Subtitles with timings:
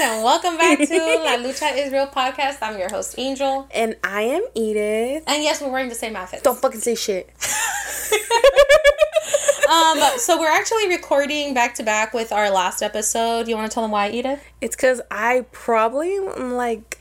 [0.00, 2.56] and welcome back to La Lucha is Real podcast.
[2.62, 3.68] I'm your host, Angel.
[3.70, 5.24] And I am Edith.
[5.26, 6.42] And yes, we're wearing the same outfits.
[6.42, 7.26] Don't fucking say shit.
[9.70, 13.46] um, so we're actually recording back to back with our last episode.
[13.46, 14.42] You want to tell them why, Edith?
[14.62, 16.96] It's because I probably am like.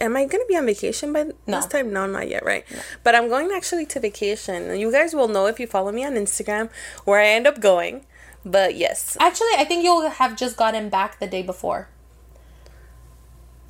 [0.00, 1.32] Am I gonna be on vacation by No.
[1.46, 1.92] this time?
[1.92, 2.66] No, not yet, right?
[3.02, 4.78] But I'm going actually to vacation.
[4.78, 6.68] You guys will know if you follow me on Instagram
[7.04, 8.04] where I end up going.
[8.44, 11.88] But yes, Actually, I think you'll have just gotten back the day before.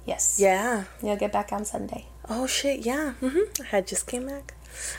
[0.06, 0.38] Yes.
[0.40, 0.84] yeah.
[1.02, 2.06] You'll get back on Sunday.
[2.28, 3.12] Oh shit, yeah.
[3.20, 4.54] hmm I had just came back.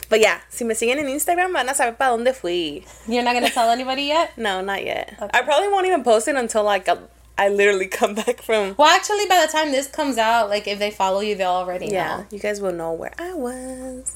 [0.08, 2.84] But yeah, si me siguen en Instagram van a saber para dónde fui.
[3.08, 4.32] You're not gonna tell anybody yet.
[4.36, 5.14] No, not yet.
[5.20, 5.30] Okay.
[5.38, 6.98] I probably won't even post it until like a,
[7.38, 8.74] I literally come back from.
[8.76, 11.86] Well, actually, by the time this comes out, like if they follow you, they'll already
[11.86, 11.92] know.
[11.94, 12.26] Yeah, know.
[12.30, 14.14] you guys will know where I was.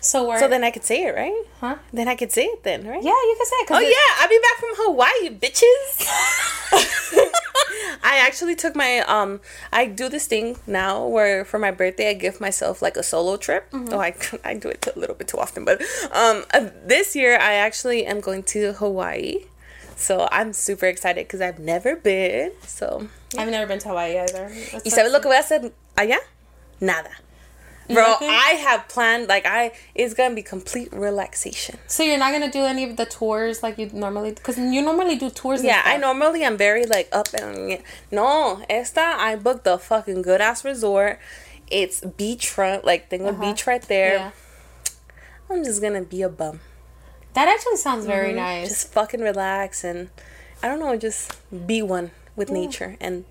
[0.00, 1.42] So we're So then I could say it, right?
[1.60, 1.76] huh?
[1.92, 3.02] Then I could say it then, right?
[3.02, 3.68] Yeah, you can say it.
[3.70, 6.06] Oh yeah, I'll be back from Hawaii, bitches.
[8.02, 9.40] I actually took my um.
[9.72, 13.36] I do this thing now where for my birthday I give myself like a solo
[13.36, 13.70] trip.
[13.70, 13.92] Mm-hmm.
[13.92, 15.80] Oh, I I do it a little bit too often, but
[16.12, 19.44] um, uh, this year I actually am going to Hawaii,
[19.96, 22.52] so I'm super excited because I've never been.
[22.66, 24.50] So I've never been to Hawaii either.
[24.72, 26.18] That's ¿Y sabes lo que voy a hacer allá?
[26.80, 27.10] Nada.
[27.88, 28.28] Bro, Nothing?
[28.30, 31.78] I have planned like I it's gonna be complete relaxation.
[31.86, 35.16] So you're not gonna do any of the tours like you normally because you normally
[35.16, 35.64] do tours.
[35.64, 38.62] Yeah, I normally am very like up and no.
[38.68, 41.18] Esta I booked the fucking good ass resort.
[41.70, 43.40] It's beachfront, like tengo Uh-huh.
[43.40, 44.14] beach right there.
[44.14, 44.30] Yeah,
[45.50, 46.60] I'm just gonna be a bum,
[47.34, 48.64] that actually sounds very nice.
[48.64, 48.68] Mm-hmm.
[48.68, 50.10] just fucking relax and
[50.62, 51.32] I don't know, just
[51.66, 53.24] be one with nature and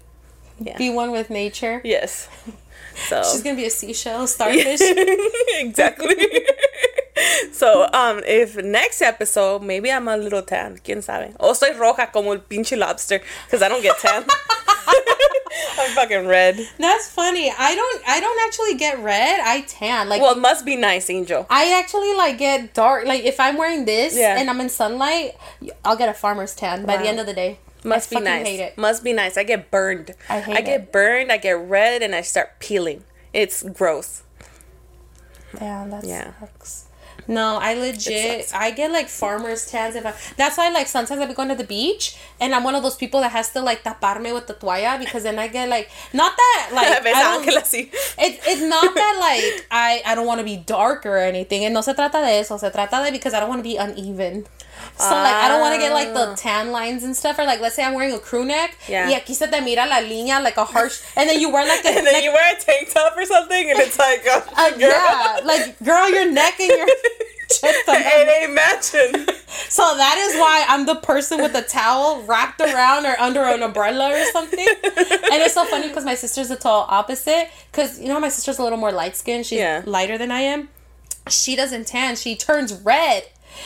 [0.60, 0.78] yeah.
[0.78, 1.82] Be one with nature.
[1.84, 2.28] yes.
[3.10, 4.82] So She's gonna be a seashell, starfish.
[5.60, 6.16] exactly.
[7.52, 11.34] so, um, if next episode maybe I'm a little tan, quién sabe.
[11.40, 14.26] O soy roja como el pinche lobster because I don't get tan.
[15.80, 16.58] I'm fucking red.
[16.80, 17.52] That's funny.
[17.58, 18.02] I don't.
[18.08, 19.40] I don't actually get red.
[19.44, 20.10] I tan.
[20.10, 21.46] Like Well, it must be nice, Angel.
[21.50, 23.06] I actually like get dark.
[23.06, 24.38] Like if I'm wearing this Yeah.
[24.40, 25.36] and I'm in sunlight,
[25.86, 27.60] I'll get a farmer's tan by the end of the day.
[27.84, 28.48] Must I be nice.
[28.48, 28.78] hate it.
[28.78, 29.38] Must be nice.
[29.38, 30.14] I get burned.
[30.30, 30.92] I hate I get it.
[30.92, 31.32] burned.
[31.32, 33.04] I get red, and I start peeling.
[33.34, 34.24] It's gross.
[35.58, 36.32] Damn, that Yeah.
[36.40, 36.84] sucks.
[37.30, 38.54] No, I legit.
[38.54, 41.56] I get like farmer's tans if I that's why like sometimes I be going to
[41.56, 44.54] the beach and I'm one of those people that has to like taparme with the
[44.54, 47.90] toalla because then I get like not that like I don't, la sí.
[48.18, 51.74] it, it's not that like I I don't want to be dark or anything and
[51.74, 54.46] no se trata de eso se trata de because I don't want to be uneven
[54.98, 56.36] so like I don't want to get like the Ah.
[56.36, 59.08] tan lines and stuff or like let's say I'm wearing a crew neck Yeah.
[59.10, 61.84] y aquí se te mira la línea like a harsh and then you wear like
[61.86, 64.42] a And then like, you wear a tank top or something, and it's like, uh,
[64.56, 66.88] uh, girl, yeah like girl your neck and your
[67.50, 69.26] chest it ain't matching.
[69.70, 73.64] So that is why I'm the person with the towel wrapped around or under an
[73.64, 74.68] umbrella or something.
[74.84, 77.50] And it's so funny because my sister's the total opposite.
[77.72, 79.46] Because you know my sister's a little more light skinned.
[79.46, 79.82] She's Yeah.
[79.86, 80.70] lighter than I am.
[81.30, 82.16] She doesn't tan.
[82.18, 83.24] She turns red.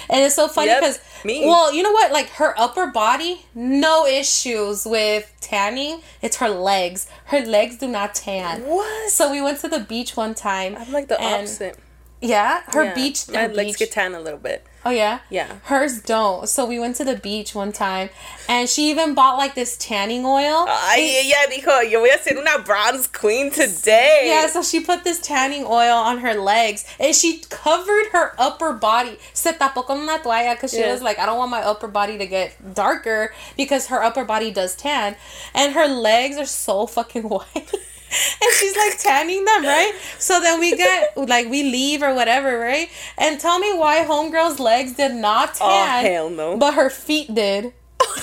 [0.09, 1.45] And it's so funny because me.
[1.45, 2.11] well, you know what?
[2.11, 6.01] Like her upper body, no issues with tanning.
[6.21, 7.07] It's her legs.
[7.25, 8.63] Her legs do not tan.
[8.63, 9.09] What?
[9.11, 10.75] So we went to the beach one time.
[10.77, 11.77] I'm like the opposite.
[12.21, 12.93] Yeah, her Yeah.
[12.95, 13.27] beach.
[13.29, 14.65] My her legs beach- get tan a little bit.
[14.83, 15.19] Oh yeah.
[15.29, 15.59] Yeah.
[15.65, 16.49] Hers don't.
[16.49, 18.09] So we went to the beach one time,
[18.49, 20.65] and she even bought like this tanning oil.
[20.67, 24.23] Ay, ella dijo, yo voy a ser una bronze queen today.
[24.25, 28.73] yeah, so she put this tanning oil on her legs, and she covered her upper
[28.73, 29.19] body.
[29.33, 30.91] Se tapó con una toalla because she Yeah.
[30.93, 34.49] was like, I don't want my upper body to get darker because her upper body
[34.51, 35.15] does tan,
[35.53, 37.71] and her legs are so fucking white.
[38.41, 39.93] and she's like tanning them, right?
[40.17, 42.89] So then we get like we leave or whatever, right?
[43.17, 45.67] And tell me why homegirl's legs did not tan.
[45.67, 46.05] Oh, tan.
[46.05, 46.57] hell no.
[46.57, 47.73] But her feet did.
[48.01, 48.13] so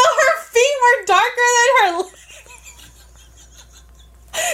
[0.00, 2.04] her feet were darker than her.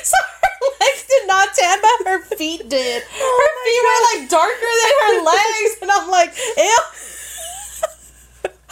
[0.03, 0.49] So her
[0.81, 3.03] legs did not tan, but her feet did.
[3.21, 6.79] Oh her feet were like darker than her legs, and I'm like, ew.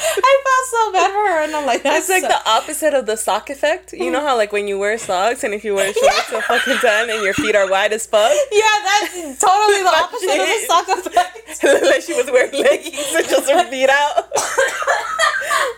[0.24, 3.06] I felt so bad for her, and I'm like, that's It's like the opposite of
[3.06, 3.92] the sock effect.
[3.92, 6.78] You know how like when you wear socks and if you wear shorts so fucking
[6.78, 8.32] tan and your feet are white as fuck?
[8.50, 11.62] yeah, that's totally the opposite of the sock effect.
[11.84, 14.28] like she was wearing leggings and just her feet out.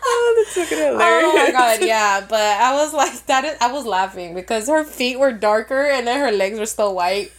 [0.04, 1.30] oh, that's fucking hilarious.
[1.30, 2.20] Oh my god, yeah.
[2.26, 6.06] But I was like, that is, I was laughing because her feet were darker and
[6.06, 7.32] then her legs were still white.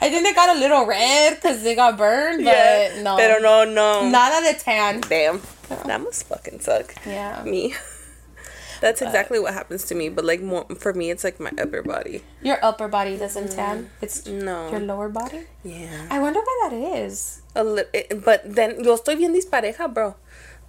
[0.00, 3.16] I think they got a little red because they got burned, but Yeah, no.
[3.16, 4.08] Pero no, no.
[4.08, 5.00] Nada de tan.
[5.02, 5.40] Damn.
[5.86, 6.94] That must fucking suck.
[7.06, 7.42] Yeah.
[7.44, 7.74] Me.
[8.80, 11.82] That's exactly what happens to me, but like more for me, it's like my upper
[11.82, 12.22] body.
[12.42, 13.56] Your upper body doesn't mm-hmm.
[13.56, 13.90] tan.
[14.00, 14.70] It's No.
[14.70, 15.46] your lower body.
[15.64, 16.06] Yeah.
[16.10, 17.42] I wonder why that is.
[17.56, 20.14] A li- it- but then yo estoy bien dispareja, bro.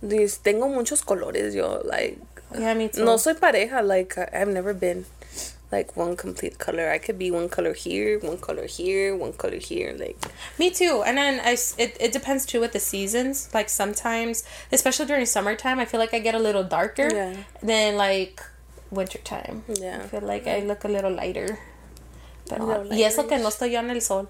[0.02, 2.18] These tengo muchos colores, yo like.
[2.58, 3.06] Yeah, me too.
[3.06, 3.86] No soy pareja.
[3.86, 5.06] Like I've never been
[5.72, 6.90] like one complete color.
[6.90, 9.96] I could be one color here, one color here, one color here.
[9.98, 10.18] Like
[10.58, 11.04] Me too.
[11.06, 13.50] And then I it, it depends too with the seasons.
[13.54, 17.36] Like sometimes, especially during summertime, I feel like I get a little darker Yeah.
[17.62, 18.42] than like
[18.92, 19.64] wintertime.
[19.68, 20.02] Yeah.
[20.04, 21.60] I feel like I look a little lighter.
[22.50, 24.28] Pero, little y eso que no estoy yo en el sol.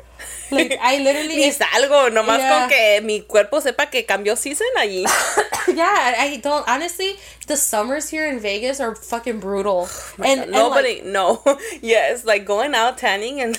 [0.52, 1.36] Like, I literally.
[1.38, 2.50] ni salgo, nomás Yeah.
[2.60, 5.06] con que mi cuerpo sepa que cambió season allí.
[5.74, 6.68] yeah, I don't.
[6.68, 7.16] Honestly,
[7.48, 9.88] the summers here in Vegas are fucking brutal.
[9.98, 11.42] Oh my and, and, nobody no
[11.82, 13.58] yes like going out tanning and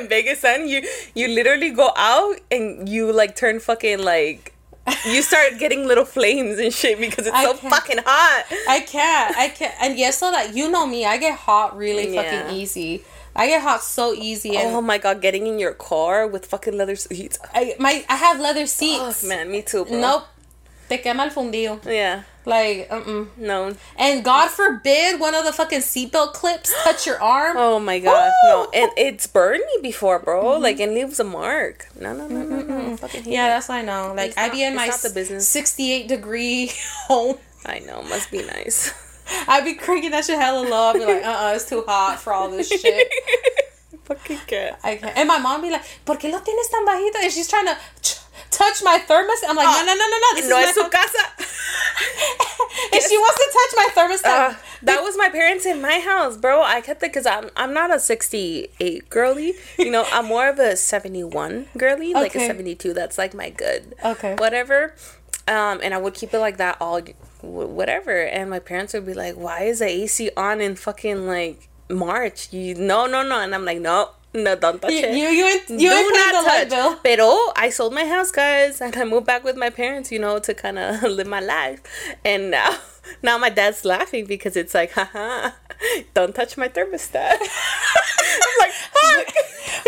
[0.00, 0.82] in Vegas sun you
[1.14, 4.54] you literally go out and you like turn fucking like
[5.06, 7.72] you start getting little flames and shit because it's I so can't.
[7.74, 8.44] fucking hot.
[8.68, 9.36] I can't.
[9.36, 9.74] I can't.
[9.80, 12.22] And yes, so that you know me, I get hot really Yeah.
[12.22, 13.04] fucking easy.
[13.34, 16.76] I get hot so easy, and Oh my god, getting in your car with fucking
[16.76, 17.38] leather seats.
[17.54, 19.24] I my I have leather seats.
[19.24, 20.00] Oh man, me too, bro.
[20.00, 20.24] Nope.
[20.88, 21.84] Te quema el fundido.
[21.86, 22.22] Yeah.
[22.46, 23.26] Like, uh-uh.
[23.36, 23.76] No.
[23.96, 27.56] And God forbid one of the fucking seatbelt clips touch your arm.
[27.60, 28.32] Oh my god.
[28.44, 28.68] No.
[28.74, 30.42] And it's burned me before, bro.
[30.42, 30.62] Mm-hmm.
[30.62, 31.86] Like it leaves a mark.
[32.00, 32.96] No, no, no, no, no.
[32.96, 33.50] Fucking Yeah, it.
[33.50, 34.14] that's what I know.
[34.16, 35.46] Like, It's I not- be in my the business.
[35.46, 36.72] 68 degree
[37.06, 37.36] home.
[37.64, 38.02] I know.
[38.02, 38.92] Must be nice.
[39.48, 40.90] I be cranking that shit hella low.
[40.90, 43.08] I be like, uh-uh, it's too hot for all this shit.
[44.04, 44.80] fucking cat.
[44.82, 45.16] I can't.
[45.16, 47.22] And my mom be like, ¿por qué lo tienes tan bajito?
[47.22, 48.18] And she's trying to ch-
[48.50, 49.42] touch my thermos.
[49.46, 50.34] I'm like, no, no, no, no, no.
[50.34, 51.24] This No is es my su casa.
[52.92, 54.50] and she wants to touch my thermostat.
[54.50, 56.62] Uh, that was my parents in my house, bro.
[56.62, 59.54] I kept it because I'm I'm not a 68 girly.
[59.78, 62.92] You know, I'm more of a 71 girly, like a 72.
[62.94, 63.94] That's like my good.
[64.04, 64.34] Okay.
[64.36, 64.94] Whatever.
[65.48, 67.00] Um, and I would keep it like that all,
[67.42, 68.22] whatever.
[68.22, 72.52] And my parents would be like, "Why is the AC on in fucking like March?
[72.52, 75.46] You no, no, no." And I'm like, "No, no, don't touch you, it." you, you
[75.78, 76.96] you Do the light bill.
[77.02, 80.38] Pero I sold my house, guys, and I moved back with my parents, you know,
[80.38, 81.80] to kind of live my life.
[82.24, 82.78] And now,
[83.22, 85.50] now my dad's laughing because it's like, haha,
[86.14, 87.38] don't touch my thermostat.
[87.40, 89.34] I'm like, fuck.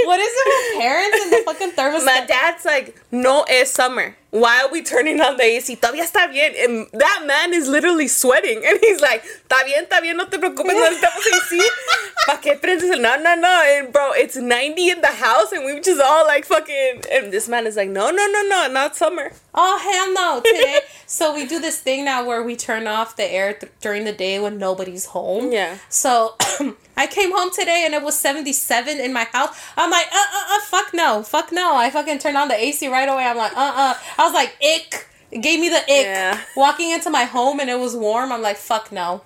[0.04, 2.04] What is it with parents and the fucking thermostat?
[2.04, 4.16] My dad's like, no, it's summer.
[4.32, 5.76] Why are we turning on the AC?
[5.76, 6.54] Todavía está bien.
[6.56, 8.64] And that man is literally sweating.
[8.66, 11.60] And he's like, está bien, está bien, no te preocupes, no necesitamos AC.
[12.26, 13.02] ¿Para qué prendes el?
[13.02, 13.62] No, no, no.
[13.62, 17.02] And bro, it's 90 in the house and we just all like fucking.
[17.12, 19.32] And this man is like, no, no, no, no, not summer.
[19.54, 20.40] Oh hell no!
[20.40, 24.04] Today, so we do this thing now where we turn off the air th- during
[24.04, 25.52] the day when nobody's home.
[25.52, 25.76] Yeah.
[25.90, 26.36] So
[27.02, 29.50] I came home today and it was seventy seven in my house.
[29.76, 31.74] I'm like, uh, uh, uh, fuck no, fuck no.
[31.74, 33.24] I fucking turned on the AC right away.
[33.24, 33.94] I'm like, uh, uh.
[34.18, 35.08] I was like, ick.
[35.32, 36.06] It gave me the ick.
[36.06, 36.40] Yeah.
[36.56, 38.30] Walking into my home and it was warm.
[38.30, 39.22] I'm like, fuck no.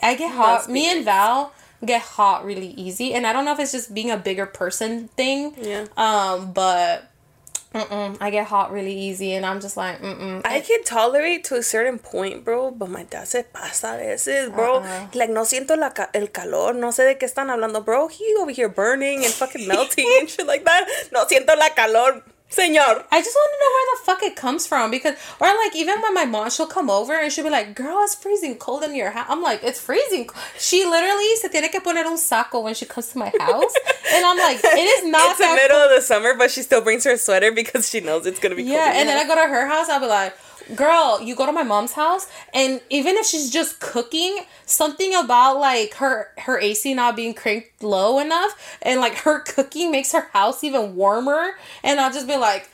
[0.00, 0.68] I get hot.
[0.68, 1.52] Me and Val
[1.84, 5.08] get hot really easy, and I don't know if it's just being a bigger person
[5.08, 5.54] thing.
[5.60, 5.86] Yeah.
[5.96, 7.10] Um, but.
[7.76, 10.40] Mm-mm, I get hot really easy, and I'm just like, mm-mm.
[10.44, 14.50] I can tolerate to a certain point, bro, but my dad se pasa a veces,
[14.50, 14.76] bro.
[14.80, 15.08] Uh-uh.
[15.14, 18.08] Like, no siento la ca- el calor, no sé de qué están hablando, bro.
[18.08, 20.86] He over here burning and fucking melting and shit like that.
[21.12, 23.04] No siento la calor, señor.
[23.10, 26.00] I just want to know where the fuck it comes from because, or like even
[26.00, 28.94] when my mom, she'll come over and she'll be like, "Girl, it's freezing cold in
[28.94, 30.28] your house." I'm like, "It's freezing."
[30.58, 33.74] She literally se tiene que poner un saco when she comes to my house,
[34.12, 36.80] and I'm like, "It is not It's the middle of the summer, but she still
[36.80, 38.74] brings her sweater because she knows it's gonna be cold.
[38.74, 40.34] Yeah, and then I go to her house, I'll be like,
[40.74, 45.58] girl, you go to my mom's house, and even if she's just cooking, something about
[45.58, 50.28] like her her AC not being cranked low enough, and like her cooking makes her
[50.32, 51.52] house even warmer,
[51.84, 52.68] and I'll just be like,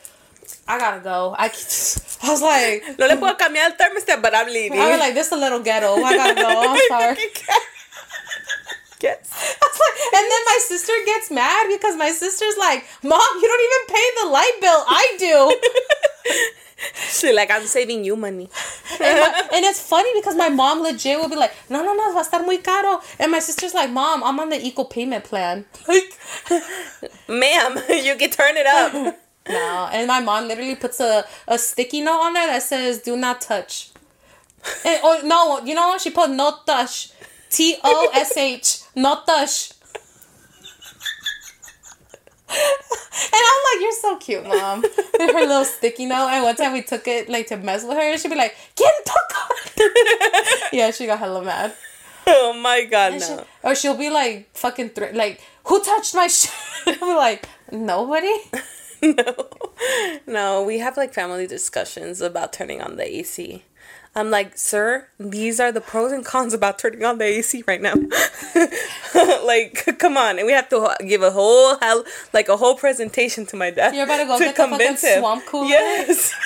[0.69, 1.35] I gotta go.
[1.39, 1.47] I,
[2.23, 4.79] I was like, No le puedo cambiar el thermostat, but I'm leaving.
[4.79, 5.95] I was like, this is a little ghetto.
[5.97, 6.49] I gotta go.
[6.49, 7.17] I'm sorry.
[9.03, 9.29] Yes.
[9.63, 13.49] I was like- and then my sister gets mad because my sister's like, Mom, you
[13.49, 14.85] don't even pay the light bill.
[14.87, 15.57] I do.
[17.13, 18.49] She like, I'm saving you money.
[19.01, 22.13] And, my, and it's funny because my mom legit will be like, no, no, no,
[22.13, 23.01] va a estar muy caro.
[23.19, 25.65] And my sister's like, Mom, I'm on the equal payment plan.
[25.89, 26.63] Like,
[27.29, 29.17] Ma'am, you can turn it up.
[29.49, 29.89] no.
[29.93, 33.41] And my mom literally puts a, a sticky note on there that says, do not
[33.41, 33.91] touch.
[34.85, 35.99] And, oh, no, you know?
[35.99, 37.11] She put no touch.
[37.51, 38.81] T O S H.
[38.97, 39.72] No touch.
[43.35, 44.85] And I'm like, you're so cute, mom.
[45.21, 46.29] And her little sticky note.
[46.29, 48.57] And one time we took it like to mess with her, and she'd be like,
[48.75, 49.83] "Get took
[50.73, 51.75] Yeah, she got hella mad.
[52.27, 53.45] oh my god, And she- no.
[53.63, 56.53] or she'll be like fucking thr like, who touched my shit?
[57.01, 58.33] Be like, nobody.
[59.03, 59.49] no.
[60.27, 63.63] No, we have like family discussions about turning on the AC.
[64.15, 67.81] I'm like, sir, these are the pros and cons about turning on the AC right
[67.81, 67.95] now.
[69.47, 72.05] like, come on, and we have to give a whole hell,
[72.35, 73.95] like a whole presentation to my dad.
[73.95, 75.69] You're about to go get the fucking swamp cooler?
[75.69, 76.35] Yes.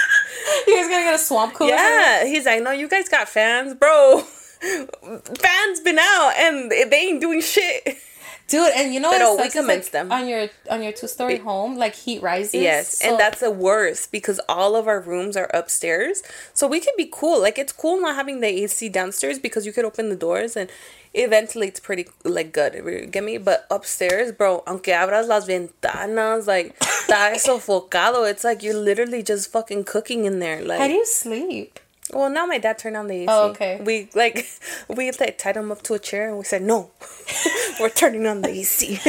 [0.65, 1.71] You guys gonna get a swamp cooler?
[1.71, 4.21] Yeah, he's like, no, you guys got fans, bro.
[4.61, 7.99] fans been out and they ain't doing shit.
[8.49, 10.13] Dude, and you know it we convinced like, them.
[10.13, 12.55] on your on your two story home, like heat rises.
[12.55, 16.23] Yes, so- and that's the worst because all of our rooms are upstairs.
[16.55, 17.41] So we could be cool.
[17.41, 20.71] Like it's cool not having the AC downstairs because you could open the doors and
[21.13, 23.11] it ventilates pretty like good.
[23.11, 23.39] Get me?
[23.39, 28.31] But upstairs, bro, aunque abras las ventanas, like está sofocado.
[28.31, 30.63] It's like you're literally just fucking cooking in there.
[30.63, 31.81] Like How do you sleep?
[32.13, 33.27] Well, now my dad turned on the AC.
[33.29, 33.81] Oh, okay.
[33.85, 34.47] We like
[34.89, 36.91] we like tied him up to a chair and we said no,
[37.81, 39.01] we're turning on the AC.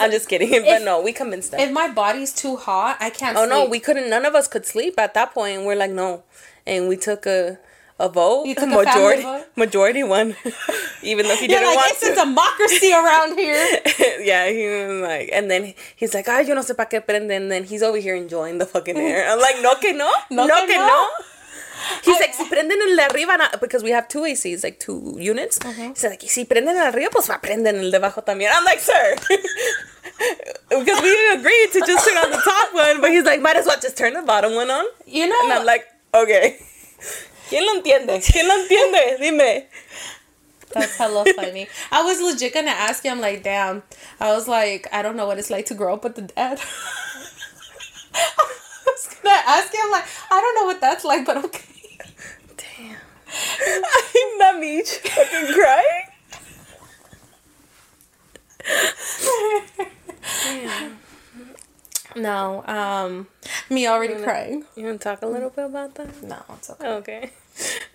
[0.00, 1.60] I'm just kidding, but no, we convinced them.
[1.60, 3.36] If my body's too hot, I can't.
[3.36, 4.10] oh no, we couldn't.
[4.10, 5.64] None of us could sleep at that point.
[5.64, 6.24] We're like no,
[6.66, 7.58] and we took a
[7.98, 8.46] a vote.
[8.46, 9.46] You took a majority vote?
[9.56, 10.34] majority won,
[11.02, 12.14] even though he You're didn't like want it's a to.
[12.16, 13.80] democracy around here.
[14.20, 17.30] yeah, he was like, and then he's like, ay, yo no sé pa qué prende,
[17.36, 19.30] and then he's over here enjoying the fucking air.
[19.30, 20.86] I'm like, no que no, No no, que que no.
[20.86, 21.08] no.
[22.04, 25.16] He's like, si prenden el de arriba, na-" because we have two ACs, like two
[25.18, 25.58] units.
[25.64, 28.50] He's like, si prenden el arriba, pues va a prender el de abajo también.
[28.52, 29.16] I'm like, sir.
[30.68, 33.66] because we agreed to just turn on the top one, but he's like, might as
[33.66, 34.84] well just turn the bottom one on.
[35.06, 36.58] You know, And I'm like, okay.
[37.48, 38.20] ¿Quién lo entiende?
[38.24, 39.18] ¿Quién lo entiende?
[39.20, 39.66] Dime.
[40.72, 41.68] That's hella funny.
[41.90, 43.10] I was legit gonna ask you.
[43.10, 43.82] I'm like, damn.
[44.20, 46.60] I was like, I don't know what it's like to grow up with a dad.
[48.86, 49.80] I was gonna ask you.
[49.82, 51.98] I'm like, I don't know what that's like, but okay.
[52.56, 52.96] Damn.
[54.14, 56.06] I'm not me fucking crying.
[60.44, 60.98] Damn.
[62.16, 63.26] No, um,
[63.70, 64.64] me already crying.
[64.76, 66.22] You want to talk a little bit about that?
[66.22, 66.88] No, it's okay.
[66.88, 67.30] Okay.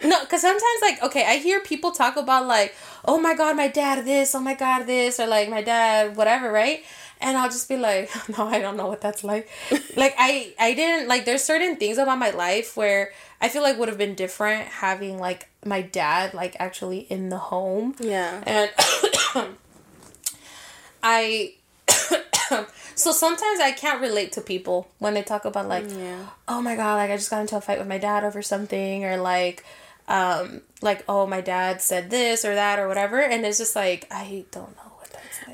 [0.03, 2.75] No, because sometimes, like, okay, I hear people talk about, like,
[3.06, 6.51] oh my god, my dad this, oh my god, this, or like, my dad, whatever,
[6.51, 6.84] right?
[7.19, 9.50] And I'll just be like, no, I don't know what that's like.
[9.95, 13.77] like, I, I didn't, like, there's certain things about my life where I feel like
[13.79, 17.95] would have been different having, like, my dad, like, actually in the home.
[18.00, 18.43] Yeah.
[18.45, 18.71] And
[21.03, 21.53] I,
[22.95, 26.25] so sometimes I can't relate to people when they talk about, like, Yeah.
[26.47, 29.03] oh my god like i just got into a fight with my dad over something
[29.05, 29.63] or like
[30.07, 34.07] um like oh my dad said this or that or whatever and it's just like
[34.12, 34.96] i don't know what that's like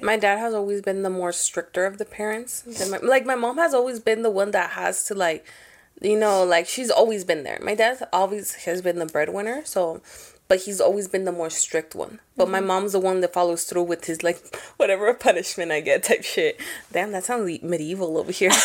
[0.03, 2.65] My dad has always been the more stricter of the parents.
[2.89, 5.45] My, like my mom has always been the one that has to like,
[6.01, 7.57] you know, like she's always been there.
[7.63, 10.01] My dad always has been the breadwinner, so,
[10.50, 12.19] but he's always been the more strict one.
[12.36, 12.67] But my mm-hmm.
[12.67, 16.60] mom's the one that follows through with his like whatever punishment I get type shit.
[16.91, 18.51] Damn, that sounds medieval over here.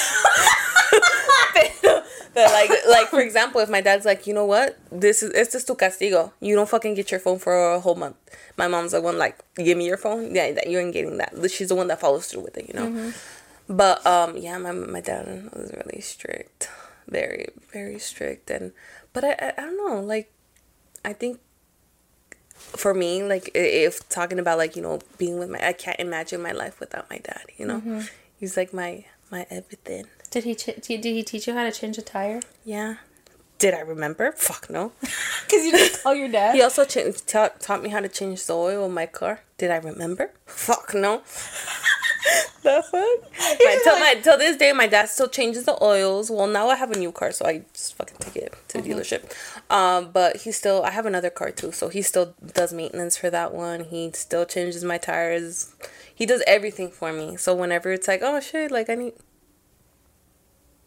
[2.35, 5.53] But like, like for example, if my dad's like, you know what, this is it's
[5.53, 6.33] just tu castigo.
[6.41, 8.17] You don't fucking get your phone for a whole month.
[8.57, 10.35] My mom's the one like, give me your phone.
[10.35, 11.35] Yeah, that you ain't getting that.
[11.51, 13.13] She's the one that follows through with it, you know.
[13.69, 16.71] But um, yeah, my my dad was really strict,
[17.09, 18.73] very very strict, and
[19.13, 20.33] but I I, I don't know, like,
[21.05, 21.41] I think
[22.55, 26.43] for me, like if talking about like you know being with my, I can't imagine
[26.43, 27.45] my life without my dad.
[27.57, 28.03] You know,
[28.39, 30.07] he's like my my everything.
[30.31, 32.97] Did he ch- did he teach you how to change a tire Yeah.
[33.59, 34.31] Did I remember?
[34.33, 34.93] Fuck no.
[35.01, 38.47] because you didn't tell your dad He also cha- taught taught me how to change
[38.47, 39.41] the oil in my car.
[39.57, 40.31] Did I remember?
[40.47, 41.23] Fuck no.
[42.63, 43.99] the fuck?
[43.99, 46.31] My, till this day, my dad still changes the oils.
[46.31, 48.89] Well, now I have a new car, so I just fucking take it to the
[48.89, 49.33] dealership.
[49.71, 53.31] Um, but he still, I have another car too, so he still does maintenance for
[53.31, 53.85] that one.
[53.85, 55.75] He still changes my tires.
[56.15, 57.37] He does everything for me.
[57.37, 59.15] So whenever it's like, oh shit, like I need.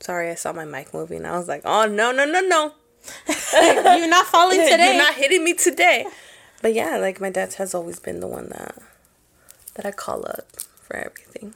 [0.02, 1.26] Sorry, I saw my mic moving.
[1.26, 2.74] I was like, oh no no no no.
[3.98, 6.06] you're not falling today You're not hitting me today.
[6.62, 8.76] But yeah, like my dad has always been the one that
[9.76, 10.46] that I call up
[10.84, 11.54] for everything.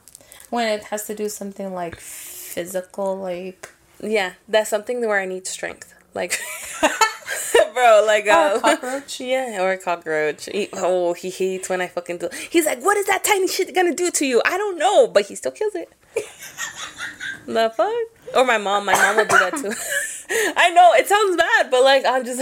[0.50, 3.68] when it has to do something like physical like
[4.00, 5.92] Yeah, that's something where I need strength.
[6.14, 6.40] Like,
[7.74, 10.46] bro, like uh, a cockroach Yeah, or a cockroach.
[10.46, 12.28] He, oh, he hates when I fucking do.
[12.50, 15.26] He's like, "What is that tiny shit gonna do to you?" I don't know, but
[15.26, 15.92] he still kills it.
[17.46, 18.15] the fuck?
[18.36, 18.84] Or my mom.
[18.84, 19.72] My mom will do that too.
[20.56, 22.40] I know it sounds bad, but like I'm just,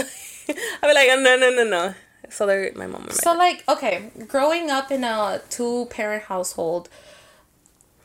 [0.83, 1.93] I'm like, no, no, no, no.
[2.29, 3.07] So they're my mom.
[3.11, 6.89] So like okay growing up in a two parent household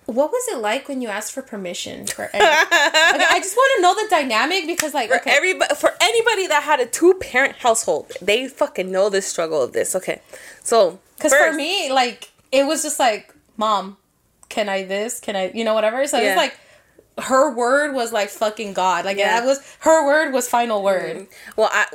[0.06, 3.70] what was it like when you asked for permission for every- okay, I just want
[3.76, 7.14] to know the dynamic because like For okay everybody, for anybody that had a two
[7.14, 9.94] parent household, they fucking know the struggle of this.
[9.94, 10.20] Okay,
[10.64, 13.99] so Because for me, like, it was just like, Mom,
[14.49, 15.20] can I this?
[15.20, 16.04] Can I, you know, whatever.
[16.09, 16.30] So Yeah.
[16.30, 16.59] it's like,
[17.21, 19.05] her word was like fucking God.
[19.05, 19.41] Like, Yeah.
[19.41, 21.27] that was, her word was final word.
[21.57, 21.87] Well, I,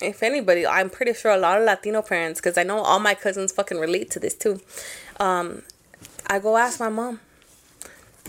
[0.00, 3.14] if anybody, I'm pretty sure a lot of Latino parents, because I know all my
[3.14, 4.60] cousins fucking relate to this too.
[5.20, 5.62] Um,
[6.26, 7.20] I go ask my mom,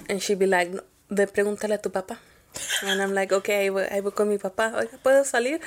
[0.10, 0.72] and she'd be like,
[1.10, 2.18] "Ve pregúntale a tu papá."
[2.84, 4.74] And I'm like, okay, i voy, voy con mi papá.
[4.76, 5.60] Oiga, ¿puedo salir?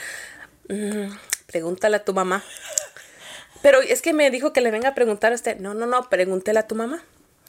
[0.68, 1.10] Mm,
[1.46, 2.42] pregúntale a tu mamá.
[3.62, 5.58] Pero es que me dijo que le venga a preguntar a usted.
[5.58, 7.02] No, no, no, pregúntele a tu mamá.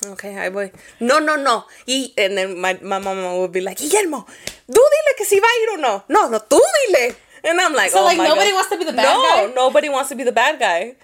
[0.06, 0.72] Okay, ahí voy.
[1.00, 1.66] No, no, no.
[1.88, 4.26] Y and then my, my mama would be like, Guillermo,
[4.68, 6.04] tú dile que si va a ir o no.
[6.08, 7.16] No, no, tú dile.
[7.44, 8.56] And I'm like, So oh like nobody God.
[8.56, 9.46] wants to be the bad no, guy.
[9.48, 10.96] No, nobody wants to be the bad guy.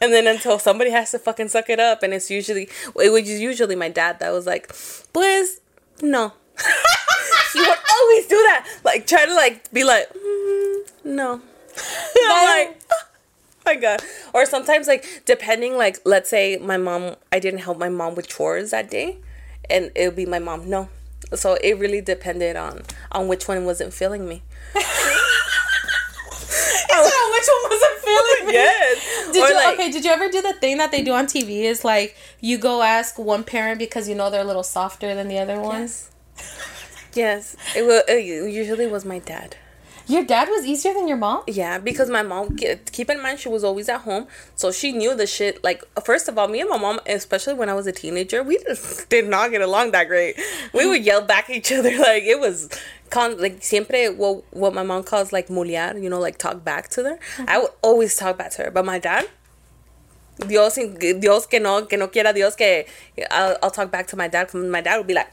[0.00, 2.68] And then until somebody has to fucking suck it up, and it's usually
[3.00, 4.68] it was usually my dad that was like,
[5.12, 5.60] pues
[6.02, 6.32] no.
[7.52, 11.40] he would always do that, like try to like be like, "Mm, no.
[12.30, 12.82] I'm like,
[13.66, 14.00] my god.
[14.32, 18.28] Or sometimes like depending, like let's say my mom, I didn't help my mom with
[18.28, 19.18] chores that day,
[19.70, 20.88] and it would be my mom, no.
[21.34, 24.42] So it really depended on on which one wasn't feeling me.
[26.96, 27.02] Oh.
[27.10, 28.52] So which one wasn't feeling me?
[28.54, 29.32] Yes.
[29.32, 29.90] Did Or, you like- okay?
[29.90, 31.62] Did you ever do the thing that they do on TV?
[31.64, 35.26] Is like you go ask one parent because you know they're a little softer than
[35.26, 36.10] the other ones.
[37.14, 38.02] Yes, it was.
[38.06, 39.56] It usually was my dad.
[40.06, 41.42] Your dad was easier than your mom.
[41.46, 42.56] Yeah, because my mom.
[42.92, 45.64] Keep in mind, she was always at home, so she knew the shit.
[45.64, 48.58] Like, first of all, me and my mom, especially when I was a teenager, we
[48.58, 50.36] just did not get along that great.
[50.74, 51.92] We would yell back at each other.
[52.04, 52.68] Like it was,
[53.08, 55.94] con like siempre what what my mom calls like mulear.
[56.00, 57.12] You know, like talk back to her.
[57.12, 57.44] Uh-huh.
[57.48, 59.28] I would always talk back to her, but my dad.
[60.48, 62.86] Dios, Dios que no, que no quiera Dios que
[63.30, 64.52] I'll, I'll talk back to my dad.
[64.52, 65.28] My dad would be like,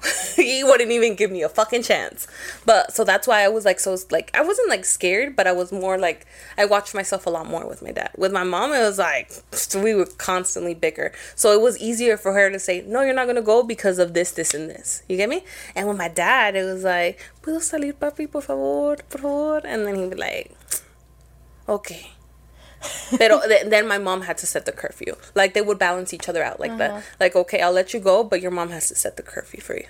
[0.36, 2.26] he wouldn't even give me a fucking chance.
[2.64, 5.52] But so that's why I was like so like I wasn't like scared, but I
[5.52, 6.26] was more like
[6.56, 8.10] I watched myself a lot more with my dad.
[8.16, 9.32] With my mom, it was like
[9.74, 13.26] we were constantly bigger, so it was easier for her to say no, you're not
[13.26, 15.02] gonna go because of this, this, and this.
[15.08, 15.44] You get me?
[15.74, 19.86] And with my dad, it was like puedo salir, papi, por favor, por favor, and
[19.86, 20.52] then he'd be like,
[21.68, 22.10] okay.
[23.18, 25.14] Pero th- then my mom had to set the curfew.
[25.34, 26.90] Like they would balance each other out like that.
[26.90, 27.00] Uh-huh.
[27.20, 29.76] Like okay, I'll let you go, but your mom has to set the curfew for
[29.76, 29.86] you.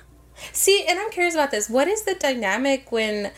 [0.52, 1.68] See, and I'm curious about this.
[1.68, 3.32] What is the dynamic when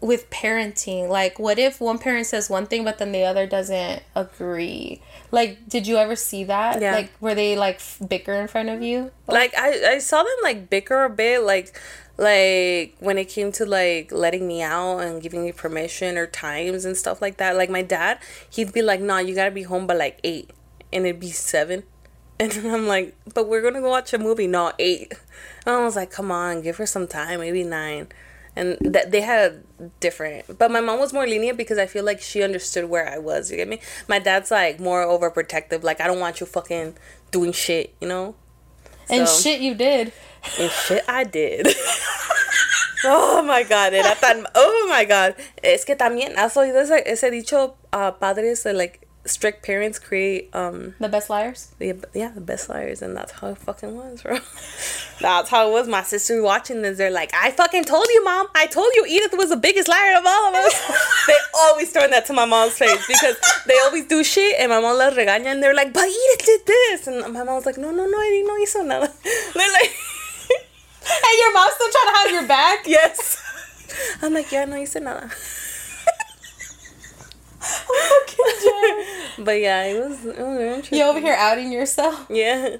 [0.00, 1.08] with parenting?
[1.08, 5.00] Like, what if one parent says one thing but then the other doesn't agree?
[5.30, 6.80] Like, did you ever see that?
[6.80, 6.92] Yeah.
[6.92, 9.10] Like, were they like f- bicker in front of you?
[9.26, 11.80] like I, I saw them like bicker a bit like
[12.18, 16.84] like when it came to like letting me out and giving me permission or times
[16.84, 18.18] and stuff like that like my dad
[18.50, 20.50] he'd be like nah you gotta be home by like eight.
[20.92, 21.82] And it'd be seven.
[22.38, 25.12] And i'm like but we're gonna go watch a movie no eight.
[25.64, 28.08] And i was like come on give her some time maybe nine.
[28.54, 29.64] And that they had
[30.00, 33.18] different but my mom was more lenient because i feel like she understood where i
[33.18, 33.80] was you get me?
[34.08, 36.94] My dad's like more overprotective like i don't want you fucking
[37.30, 38.34] doing shit you know?
[39.08, 40.12] And So- shit, you did.
[40.58, 41.66] And shit I did.
[43.04, 44.46] oh my god, era tan.
[44.54, 45.34] Oh my god.
[45.62, 50.54] Es que también has oído ese, ese dicho, uh, padres, uh, like strict parents create,
[50.54, 51.72] um, The best liars.
[51.78, 54.38] the, yeah, the best liars, and that's how it fucking was, bro.
[55.20, 55.88] that's how it was.
[55.88, 58.46] My sister watching this, they're like, I fucking told you, mom.
[58.54, 61.24] I told you Edith was the biggest liar of all of us.
[61.26, 64.80] they always throwing that to my mom's face because they always do shit, and my
[64.80, 67.90] mom les regaña, and they're like, but Edith did this, and my mom's like, no,
[67.90, 69.12] no, no, I didn't know hizo nada.
[69.54, 69.92] They're like.
[71.26, 72.86] And your mom's still trying to have your back.
[72.86, 73.42] Yes.
[74.22, 75.30] I'm like, yeah, no you said nada.
[77.88, 79.04] Oh,
[79.38, 80.98] but yeah, it was, it was interesting.
[80.98, 82.26] You over here outing yourself.
[82.30, 82.76] Yeah.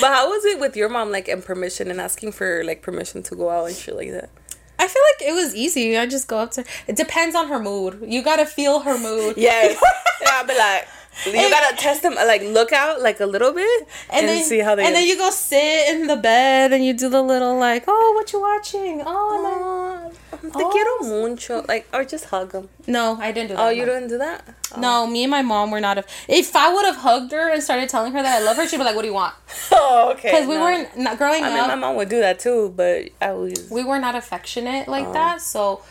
[0.00, 3.22] But how was it with your mom, like, and permission and asking for, like, permission
[3.24, 4.30] to go out and shit like that?
[4.78, 5.98] I feel like it was easy.
[5.98, 6.68] I just go up to her.
[6.86, 8.04] It depends on her mood.
[8.06, 9.34] You gotta feel her mood.
[9.36, 9.80] Yes.
[10.22, 10.86] yeah, I'll be like,
[11.26, 14.74] you gotta test them, like, look out, like, a little bit and, then see how
[14.74, 17.84] they And then you go sit in the bed and you do the little like,
[17.88, 19.02] oh, what you watching?
[19.04, 20.68] Oh, Oh, te Oh.
[20.70, 20.94] quiero
[21.28, 21.64] mucho.
[21.66, 22.68] Like, or just hug them.
[22.86, 23.14] no.
[23.14, 23.62] no, I didn't do that.
[23.66, 23.92] Oh, you no.
[23.94, 24.44] didn't do that?
[24.76, 25.98] No, me and my mom were not.
[25.98, 28.66] A, if I would have hugged her and started telling her that I love her,
[28.68, 29.34] she'd be like, "What do you want?"
[29.72, 30.30] Oh, okay.
[30.30, 30.62] Because we no.
[30.62, 31.68] weren't not growing I mean, up.
[31.68, 33.68] my mom would do that too, but I was.
[33.70, 35.12] we were not affectionate like Oh.
[35.14, 35.40] that.
[35.40, 35.82] So,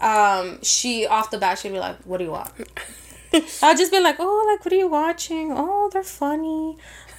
[0.00, 2.50] um, she off the bat she'd be like, "What do you want?"
[3.62, 5.52] I'd just be like, "Oh, like what are you watching?
[5.52, 6.76] Oh, they're funny,"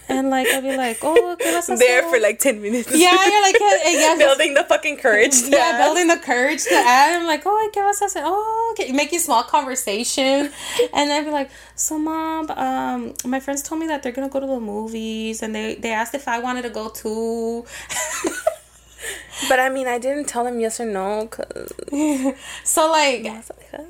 [0.10, 2.89] and like I'll be like, "Oh, ¿qué vas a there hacer?" for like 10 minutes.
[2.91, 5.36] yeah, yeah, like yeah, building the fucking courage.
[5.48, 7.20] yeah, building the courage to add.
[7.20, 8.22] I'm like, oh, ¿qué vas a hacer?
[8.24, 8.91] Oh, okay.
[8.91, 10.52] making small conversation,
[10.93, 14.30] and then I'd be like, so mom, um, my friends told me that they're gonna
[14.30, 17.65] go to the movies, and they they asked if I wanted to go too.
[19.50, 21.28] But I mean, I didn't tell them yes or no.
[21.28, 21.71] Cause
[22.63, 23.23] so like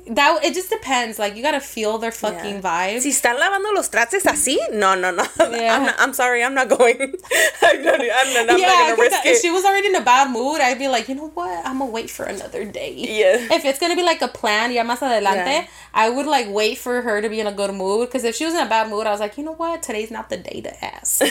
[0.06, 1.18] that, it just depends.
[1.18, 2.60] Like you gotta feel their fucking Yeah.
[2.60, 3.00] vibe.
[3.00, 5.24] si están lavando los trastes así, no, no, no.
[5.50, 5.74] Yeah.
[5.76, 7.00] I'm, not, I'm sorry, I'm not going.
[7.62, 9.40] I'm not, I'm not, I'm yeah, not gonna risk if it.
[9.42, 11.64] she was already in a bad mood, I'd be like, you know what?
[11.66, 12.92] I'm gonna wait for another day.
[12.96, 13.54] Yeah.
[13.56, 15.66] If it's gonna be like a plan, ya más adelante, Yeah.
[15.94, 18.08] I would like wait for her to be in a good mood.
[18.08, 19.82] Because if she was in a bad mood, I was like, you know what?
[19.82, 21.22] Today's not the day to ask.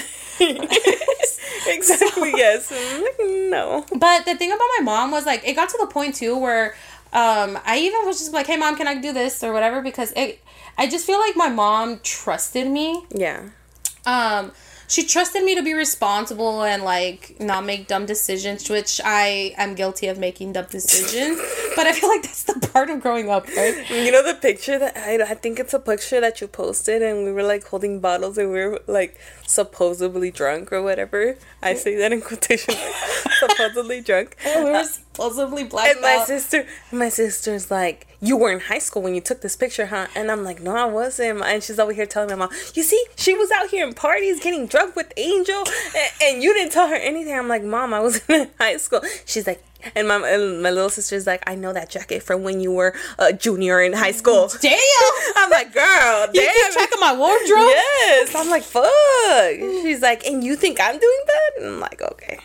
[1.68, 2.32] exactly.
[2.36, 2.72] yes.
[2.72, 3.86] Mm, no.
[3.92, 6.76] But the thing about my mom was like, it got to the point too where
[7.14, 9.82] um, I even was just like, hey, mom, can I do this or whatever?
[9.82, 10.40] Because it,
[10.78, 13.06] I just feel like my mom trusted me.
[13.10, 13.50] Yeah.
[14.06, 14.52] Um,
[14.88, 19.76] she trusted me to be responsible and like not make dumb decisions, which I am
[19.76, 21.40] guilty of making dumb decisions.
[21.76, 23.90] but I feel like that's the part of growing up, right?
[23.90, 27.26] You know the picture that I, I think it's a picture that you posted and
[27.26, 31.38] we were like holding bottles and we were like supposedly drunk or whatever.
[31.62, 32.76] I say that in quotation
[33.40, 34.38] supposedly drunk.
[34.46, 34.84] And we were
[35.18, 36.28] blacked And my out.
[36.28, 40.08] sister my sister's like, You were in high school when you took this picture, huh?
[40.16, 43.04] And I'm like, No, I wasn't and she's over here telling my mom, You see,
[43.16, 45.64] she was out here in parties getting drunk with Angel
[45.96, 47.38] and, and you didn't tell her anything.
[47.38, 49.02] I'm like, Mom, I was in high school.
[49.26, 49.64] She's like
[49.96, 52.96] and my, and my little sister's like, I know that jacket from when you were
[53.20, 54.50] a junior in high school.
[54.62, 54.74] Damn!
[55.36, 56.54] I'm like, girl, You damn.
[56.54, 57.70] keep track of my wardrobe?
[57.70, 58.36] Yes.
[58.36, 58.92] I'm like, fuck.
[59.84, 61.52] She's like, and you think I'm doing that?
[61.58, 62.40] And I'm like, okay.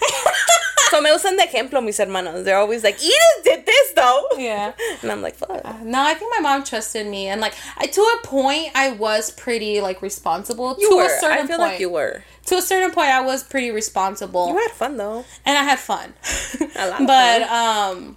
[0.90, 2.44] so me usan de ejemplo mis hermanos.
[2.44, 4.24] They're always like, Edith did this though.
[4.36, 4.72] Yeah.
[5.02, 5.50] And I'm like, fuck.
[5.82, 9.30] No, I think my mom trusted me, and like I, to a point, I was
[9.30, 10.76] pretty like responsible.
[10.78, 11.04] You to were.
[11.06, 12.22] a certain I feel point, like you were.
[12.46, 15.24] to a certain point, I was pretty responsible, You had fun though.
[15.44, 16.12] and I had fun.
[16.76, 18.16] A lot of but um,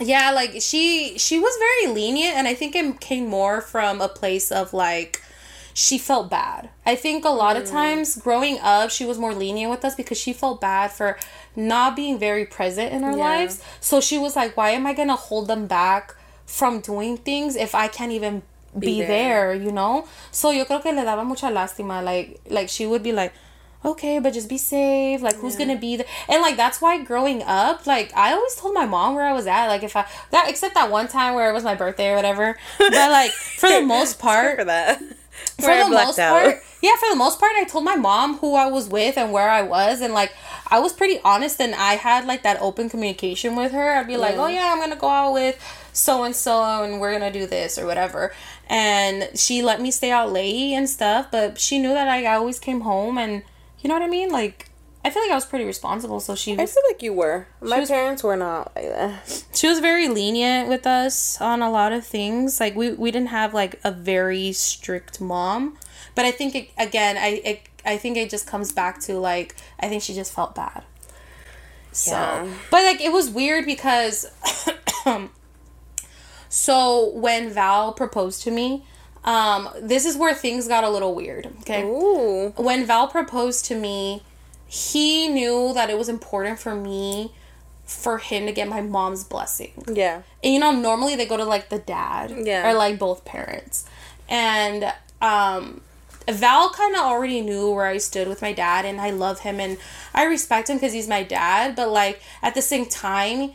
[0.00, 4.08] yeah, like she she was very lenient, and I think it came more from a
[4.08, 5.22] place of like
[5.74, 6.70] she felt bad.
[6.84, 7.60] I think a lot Mm.
[7.62, 11.18] of times growing up, she was more lenient with us because she felt bad for
[11.56, 13.24] not being very present in our Yeah.
[13.28, 13.60] lives.
[13.80, 16.14] So she was like, "Why am I gonna hold them back
[16.46, 18.42] from doing things if I can't even
[18.78, 19.08] be, Be there.
[19.52, 19.54] there.
[19.54, 20.04] You know?
[20.30, 22.02] So yo creo que le daba mucha lástima.
[22.04, 23.32] Like, like she would be like.
[23.82, 25.22] Okay, but just be safe.
[25.22, 26.04] Like, who's gonna be there?
[26.28, 29.46] And like, that's why growing up, like, I always told my mom where I was
[29.46, 29.68] at.
[29.68, 32.58] Like, if I that except that one time where it was my birthday or whatever.
[32.78, 35.00] But like, for the most part, for that.
[35.58, 36.30] For the most out.
[36.42, 39.32] part yeah for the most part i told my mom who i was with and
[39.32, 40.32] where i was and like
[40.68, 44.16] i was pretty honest and i had like that open communication with her i'd be
[44.16, 44.60] like oh, Yeah.
[44.60, 45.58] oh yeah i'm gonna go out with
[45.92, 48.32] so and so and we're gonna do this or whatever
[48.68, 52.58] and she let me stay out late and stuff but she knew that i always
[52.58, 53.42] came home and
[53.80, 54.69] you know what i mean like
[55.04, 57.46] i feel like i was pretty responsible so she I feel like you were.
[57.60, 59.44] My was- parents were not like that.
[59.54, 63.28] she was very lenient with us on a lot of things like we, we didn't
[63.28, 65.76] have like a very strict mom
[66.14, 69.56] but i think it, again i it, i think it just comes back to like
[69.80, 70.84] i think she just felt bad
[71.92, 72.46] so Yeah.
[72.70, 74.26] but like it was weird because
[76.48, 78.84] so when val proposed to me
[79.24, 82.52] um this is where things got a little weird okay Ooh.
[82.56, 84.22] when Val proposed to me,
[84.72, 87.32] he knew that it was important for me
[87.84, 89.72] for him to get my mom's blessing.
[89.92, 90.22] Yeah.
[90.44, 92.70] And you know, normally they go to like the dad Yeah.
[92.70, 93.84] or like both parents.
[94.28, 95.80] And um
[96.28, 99.58] Val kind of already knew where I stood with my dad and I love him
[99.58, 99.76] and
[100.14, 103.54] I respect him cuz he's my dad, but like at the same time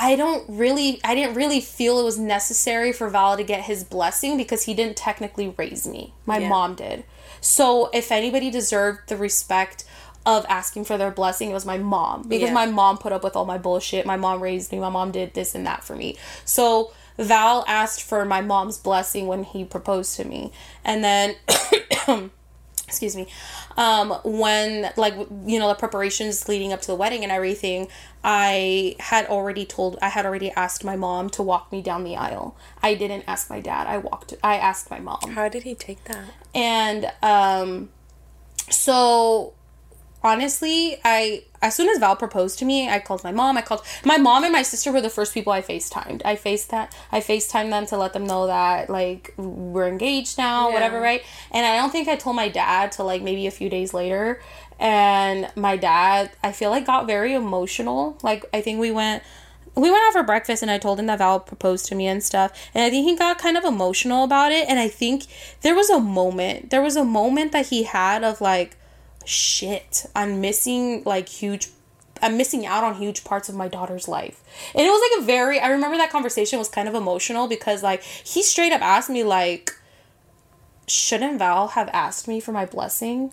[0.00, 3.84] I don't really I didn't really feel it was necessary for Val to get his
[3.84, 6.12] blessing because he didn't technically raise me.
[6.26, 6.48] My Yeah.
[6.48, 7.04] mom did.
[7.40, 9.84] So if anybody deserved the respect
[10.26, 12.22] of asking for their blessing, it was my mom.
[12.28, 12.54] Because Yeah.
[12.54, 14.06] my mom put up with all my bullshit.
[14.06, 14.78] My mom raised me.
[14.78, 16.16] My mom did this and that for me.
[16.44, 20.52] So Val asked for my mom's blessing when he proposed to me.
[20.84, 21.36] And then
[22.86, 23.26] excuse me
[23.78, 25.14] um when like
[25.46, 27.88] you know the preparations leading up to the wedding and everything
[28.22, 32.14] i had already told i had already asked my mom to walk me down the
[32.14, 35.74] aisle i didn't ask my dad i walked i asked my mom How did he
[35.74, 36.24] take that?
[36.54, 37.88] and um
[38.70, 39.54] so
[40.24, 43.82] honestly i as soon as val proposed to me i called my mom i called
[44.04, 47.70] my mom and my sister were the first people i facetimed i facetimed i facetimed
[47.70, 50.74] them to let them know that like we're engaged now Yeah.
[50.74, 53.68] whatever right and i don't think i told my dad till like maybe a few
[53.68, 54.40] days later
[54.80, 59.22] and my dad i feel like got very emotional like i think we went
[59.76, 62.22] we went out for breakfast and I told him that Val proposed to me and
[62.22, 62.52] stuff.
[62.74, 64.68] And I think he got kind of emotional about it.
[64.68, 65.24] And I think
[65.62, 68.76] there was a moment, there was a moment that he had of like,
[69.24, 71.68] shit, I'm missing like huge,
[72.22, 74.42] I'm missing out on huge parts of my daughter's life.
[74.74, 77.82] And it was like a very, I remember that conversation was kind of emotional because
[77.82, 79.72] like he straight up asked me, like,
[80.86, 83.32] shouldn't Val have asked me for my blessing?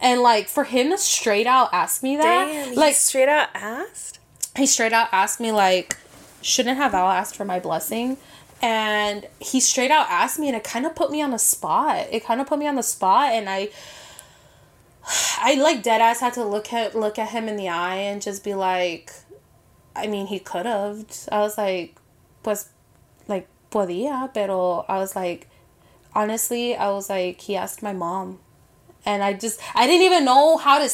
[0.00, 2.74] And like for him to straight out ask me that, Damn.
[2.74, 4.18] Like straight out asked.
[4.56, 5.96] he straight out asked me like
[6.40, 8.16] shouldn't have Val asked for my blessing
[8.60, 12.06] and he straight out asked me and it kind of put me on the spot
[12.10, 13.68] it kind of put me on the spot and i
[15.40, 18.22] i like dead ass had to look at look at him in the eye and
[18.22, 19.12] just be like
[19.96, 21.96] i mean he could have i was like
[22.42, 22.70] pues
[23.28, 25.48] like podía pero i was like
[26.14, 28.38] honestly i was like he asked my mom
[29.04, 30.88] and I just I didn't even know how to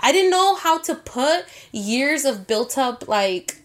[0.00, 3.62] i didn't know how to put years of built up like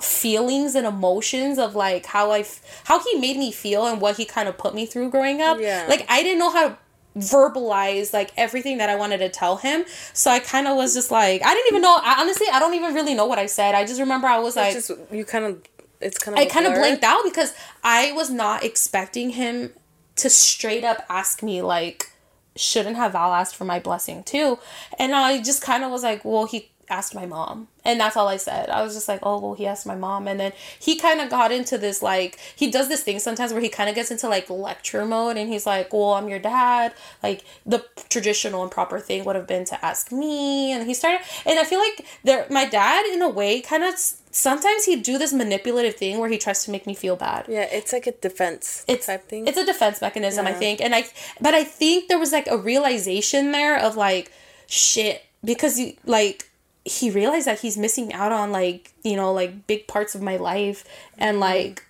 [0.00, 4.16] feelings and emotions of like how I f- how he made me feel and what
[4.16, 5.58] he kind of put me through growing up.
[5.60, 5.86] Yeah.
[5.88, 6.78] Like I didn't know how to
[7.16, 9.84] verbalize like everything that I wanted to tell him.
[10.12, 12.74] So I kind of was just like I didn't even know I, honestly I don't
[12.74, 13.74] even really know what I said.
[13.74, 15.62] I just remember I was like It's just you kind of
[16.00, 19.72] it's kind of I kind of blanked out because I was not expecting him
[20.16, 22.10] to straight up ask me like
[22.56, 24.58] shouldn't have Val asked for my blessing too.
[24.98, 27.68] And I just kind of was like, well, he asked my mom.
[27.84, 28.70] And that's all I said.
[28.70, 30.26] I was just like, oh, well, he asked my mom.
[30.26, 33.60] And then he kind of got into this, like, he does this thing sometimes where
[33.60, 36.94] he kind of gets into like lecture mode and he's like, well, I'm your dad.
[37.22, 40.72] Like, the traditional and proper thing would have been to ask me.
[40.72, 43.94] And he started, and I feel like there, my dad, in a way, kind of
[44.34, 47.68] sometimes he'd do this manipulative thing where he tries to make me feel bad Yeah,
[47.70, 49.46] it's like a defense it's type thing.
[49.46, 51.04] It's a defense mechanism, I think, and I.
[51.40, 54.32] But I think there was like a realization there of like,
[54.66, 56.50] shit, because you like
[56.84, 60.36] he realized that he's missing out on like you know like big parts of my
[60.36, 60.84] life.
[61.18, 61.42] And mm-hmm.
[61.42, 61.84] like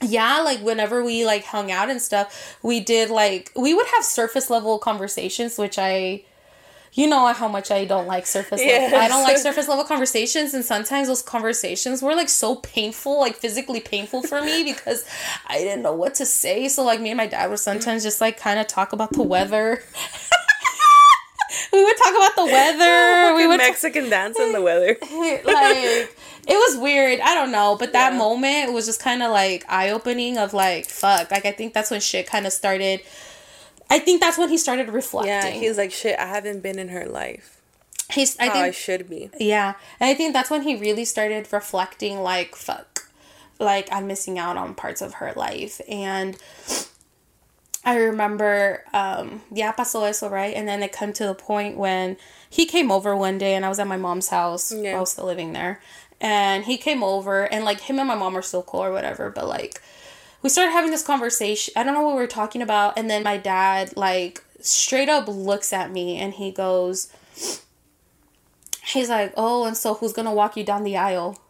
[0.00, 4.04] yeah like whenever we like hung out and stuff we did like we would have
[4.04, 6.22] surface level conversations which i
[6.92, 8.96] you know how much i don't like surface level.
[8.96, 13.34] I don't like surface level conversations and sometimes those conversations were like so painful like
[13.34, 15.04] physically painful for me because
[15.46, 16.68] i didn't know what to say.
[16.68, 19.22] So like me and my dad would sometimes just like kind of talk about the
[19.22, 19.82] weather
[21.72, 24.96] we would talk about the weather we would Mexican dance in the weather.
[25.00, 26.10] like
[26.46, 27.20] it was weird.
[27.20, 28.18] I don't know, but that Yeah.
[28.18, 31.30] moment was just kind of like eye opening of like fuck.
[31.30, 33.00] Like I think that's when shit kind of started.
[33.90, 35.28] I think that's when he started reflecting.
[35.30, 36.18] Yeah, he's like shit.
[36.18, 37.60] I haven't been in her life.
[38.10, 38.38] he's.
[38.38, 39.30] I How I should be.
[39.38, 42.22] yeah, and I think that's when he really started reflecting.
[42.22, 43.10] Like fuck,
[43.58, 46.36] like I'm missing out on parts of her life, and
[47.88, 50.54] I remember, um, yeah, pasó eso, right?
[50.54, 52.18] And then it come to the point when
[52.50, 54.70] he came over one day, and I was at my mom's house.
[54.70, 54.98] Yeah.
[54.98, 55.80] I was still living there,
[56.20, 59.30] and he came over, and like him and my mom are still cool or whatever,
[59.30, 59.80] but like
[60.42, 61.72] we started having this conversation.
[61.76, 65.26] I don't know what we were talking about, and then my dad like straight up
[65.26, 67.08] looks at me, and he goes,
[68.84, 71.40] he's like, "Oh, and so who's gonna walk you down the aisle?"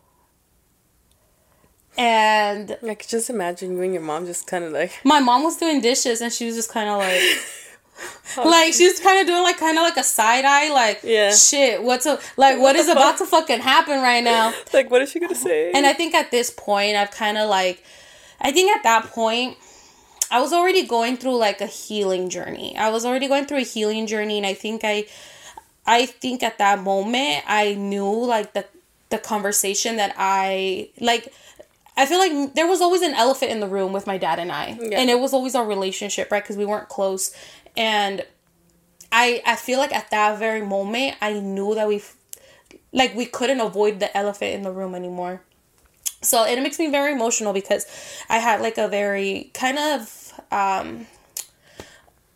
[1.99, 4.93] And I could just imagine you and your mom just kind of like.
[5.05, 7.21] my mom was doing dishes and she was just kind of like
[8.39, 8.49] oh.
[8.49, 11.33] like she was kind of doing like kind of like a side eye like Yeah.
[11.35, 15.11] shit what's a like what is about to fucking happen right now Like, what is
[15.11, 15.73] she gonna uh, say?
[15.73, 17.83] and i think at this point i've kind of like
[18.41, 19.57] i think at that point
[20.31, 23.63] i was already going through like a healing journey i was already going through a
[23.63, 25.05] healing journey and i think i
[25.87, 28.65] i think at that moment i knew like the
[29.11, 31.33] the conversation that i like
[31.99, 34.53] I feel like there was always an elephant in the room with my dad and
[34.53, 35.01] I, Yeah.
[35.01, 36.43] and it was always our relationship, right?
[36.43, 37.35] Because we weren't close,
[37.77, 38.25] and
[39.11, 42.03] I I feel like at that very moment I knew that we,
[42.93, 45.43] like we couldn't avoid the elephant in the room anymore.
[46.23, 47.85] So it makes me very emotional because
[48.29, 51.07] I had like a very kind of um,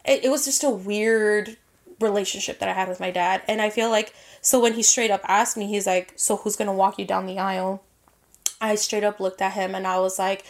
[0.05, 1.57] it, it was just a weird
[2.01, 5.11] relationship that I had with my dad, and I feel like so when he straight
[5.12, 7.83] up asked me, he's like, "So who's gonna walk you down the aisle?"
[8.62, 10.44] I straight up looked at him and I was like,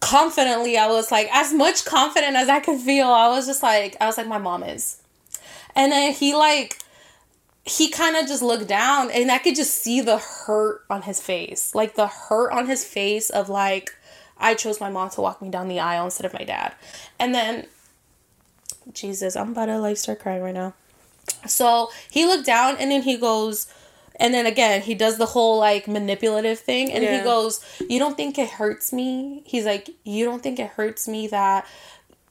[0.00, 3.08] confidently, I was like, as much confident as I could feel.
[3.08, 5.02] I was just like, I was like, my mom is.
[5.74, 6.78] And then he like,
[7.64, 11.20] he kind of just looked down and I could just see the hurt on his
[11.20, 11.74] face.
[11.74, 13.94] Like the hurt on his face of like,
[14.36, 16.74] I chose my mom to walk me down the aisle instead of my dad.
[17.18, 17.66] And then,
[18.92, 20.74] Jesus, I'm about to like start crying right now.
[21.46, 23.66] So he looked down and then he goes,
[24.18, 26.92] and then again, he does the whole like manipulative thing.
[26.92, 29.42] And he goes, You don't think it hurts me?
[29.46, 31.66] He's like, You don't think it hurts me that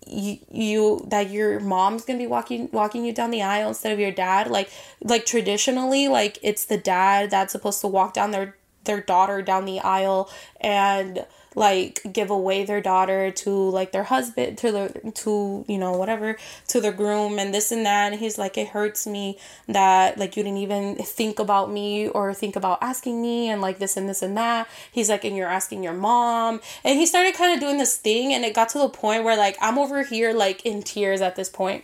[0.05, 3.99] you, you that your mom's gonna be walking walking you down the aisle instead of
[3.99, 4.69] your dad like
[5.03, 9.65] like traditionally like it's the dad that's supposed to walk down their their daughter down
[9.65, 11.25] the aisle and
[11.57, 16.37] like give away their daughter to like their husband to the to you know whatever
[16.67, 18.11] to the groom and this and that.
[18.11, 22.31] And he's like it hurts me that like you didn't even think about me or
[22.35, 24.69] think about asking me and like this and this and that.
[24.91, 26.61] He's like and you're asking your mom.
[26.83, 29.35] And he started kind of doing this thing and it got to the point where
[29.35, 31.83] like i'm over here like in tears at this point.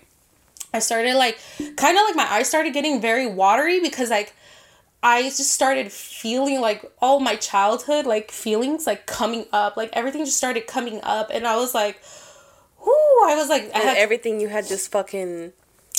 [0.72, 1.40] I started like
[1.78, 4.36] kind of like my eyes started getting very watery because like
[5.04, 10.24] I just started feeling like all my childhood like feelings like coming up like everything
[10.24, 12.02] just started coming up and I was like
[12.80, 12.92] whoo
[13.26, 15.52] I was like I and had, everything you had just fucking.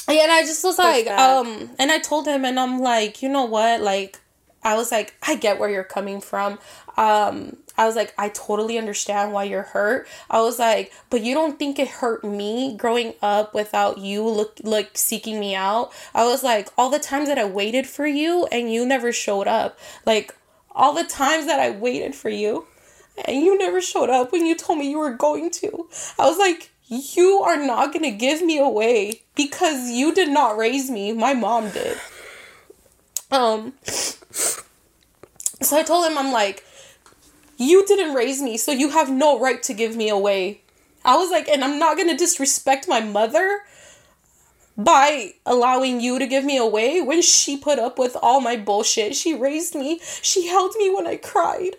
[0.09, 1.19] yeah, and I just was like back.
[1.19, 4.19] um and I told him and I'm like you know what like
[4.63, 6.59] I was like I get where you're coming from
[6.97, 10.07] um I was like, I totally understand why you're hurt.
[10.31, 14.61] I was like, but you don't think it hurt me growing up without you look
[14.63, 15.93] like seeking me out.
[16.15, 19.49] I was like, all the times that I waited for you and you never showed
[19.49, 19.79] up.
[20.07, 20.35] Like
[20.71, 22.67] all the times that I waited for you
[23.27, 25.89] and you never showed up when you told me you were going to.
[26.19, 30.57] I was like, you are not going to give me away because you did not
[30.57, 31.13] raise me.
[31.13, 31.99] My mom did.
[33.31, 36.65] Um so I told him I'm like
[37.57, 40.63] you didn't raise me, so you have no right to give me away.
[41.05, 43.61] I was like, and I'm not gonna disrespect my mother
[44.77, 49.15] by allowing you to give me away when she put up with all my bullshit.
[49.15, 51.77] She raised me, she held me when I cried.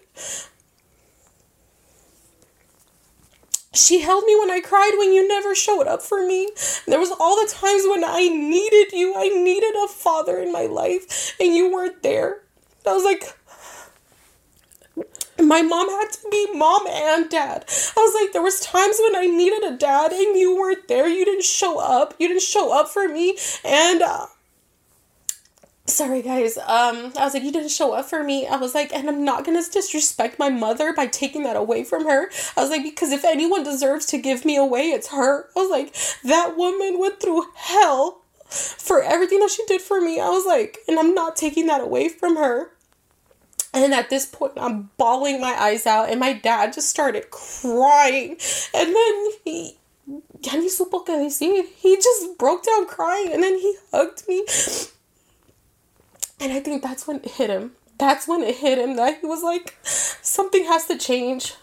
[3.74, 6.50] She held me when I cried when you never showed up for me.
[6.88, 9.14] There was all the times when I needed you.
[9.18, 12.44] I needed a father in my life and you weren't there.
[12.88, 13.38] I was like,
[15.40, 17.66] my mom had to be mom and dad.
[17.68, 21.08] I was like, there was times when I needed a dad and you weren't there.
[21.08, 22.14] You didn't show up.
[22.20, 23.38] You didn't show up for me.
[23.64, 24.28] And uh,
[25.86, 26.58] sorry guys.
[26.58, 28.48] Um, I was like, you didn't show up for me.
[28.48, 32.06] I was like, and I'm not gonna disrespect my mother by taking that away from
[32.06, 32.30] her.
[32.56, 35.50] I was like, because if anyone deserves to give me away, it's her.
[35.56, 40.20] I was like, that woman went through hell for everything that she did for me.
[40.20, 42.72] I was like, and I'm not taking that away from her.
[43.76, 48.38] And at this point, I'm bawling my eyes out, and my dad just started crying.
[48.74, 49.78] And then he,
[50.42, 51.66] ya ni supo que decir.
[51.76, 54.46] He just broke down crying, and then he hugged me.
[56.40, 57.74] And I think that's when it hit him.
[57.98, 61.56] That's when it hit him that he was like, something has to change.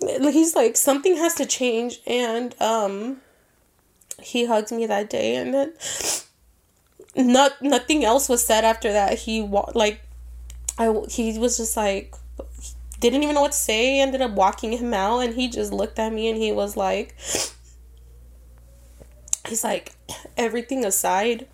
[0.00, 2.00] He's like, something has to change.
[2.08, 3.20] And um,
[4.20, 5.72] he hugged me that day, and then
[7.14, 9.20] not nothing else was said after that.
[9.20, 10.00] He walked like
[10.80, 12.14] I he was just like
[13.00, 14.00] didn't even know what to say.
[14.00, 17.14] Ended up walking him out, and he just looked at me and he was like,
[19.46, 19.92] he's like,
[20.36, 21.46] everything aside,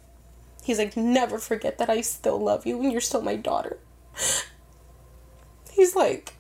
[0.63, 3.79] he's like, never forget that I still love you and you're still my daughter.
[5.73, 6.35] He's like,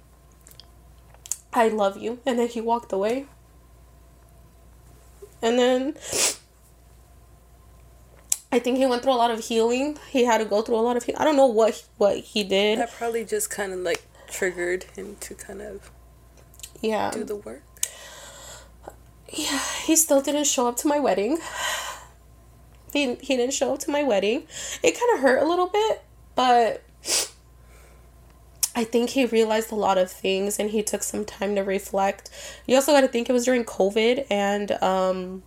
[1.52, 3.26] I love you, and then he walked away.
[5.42, 5.96] And then
[8.56, 9.98] I think he went through a lot of healing.
[10.08, 11.20] He had to go through a lot of healing.
[11.20, 12.78] I don't know what what he did.
[12.78, 15.90] That probably just kind of like triggered him to kind of
[16.80, 17.62] yeah do the work.
[19.28, 21.36] Yeah, he still didn't show up to my wedding.
[22.94, 24.46] He he didn't show up to my wedding.
[24.82, 26.02] It kind of hurt a little bit,
[26.34, 26.82] but
[28.74, 32.30] I think he realized a lot of things and he took some time to reflect.
[32.66, 35.42] You also got to think it was during COVID and um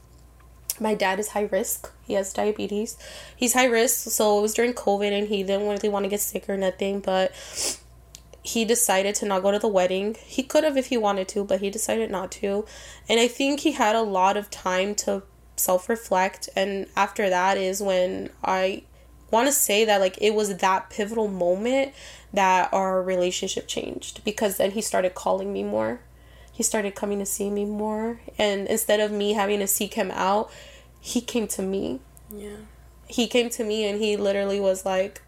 [0.79, 1.91] my dad is high risk.
[2.05, 2.97] He has diabetes.
[3.35, 6.21] He's high risk, so it was during COVID and he didn't really want to get
[6.21, 7.33] sick or nothing, but
[8.41, 10.15] he decided to not go to the wedding.
[10.25, 12.65] He could have if he wanted to, but he decided not to.
[13.07, 15.23] And I think he had a lot of time to
[15.55, 16.49] self reflect.
[16.55, 18.83] And after that is when I
[19.31, 21.93] want to say that, like, it was that pivotal moment
[22.33, 26.01] that our relationship changed because then he started calling me more.
[26.59, 28.19] He started coming to see me more.
[28.37, 30.51] And instead of me having to seek him out,
[30.99, 32.01] he came to me.
[32.29, 32.57] Yeah.
[33.07, 35.21] He came to me and he literally was like,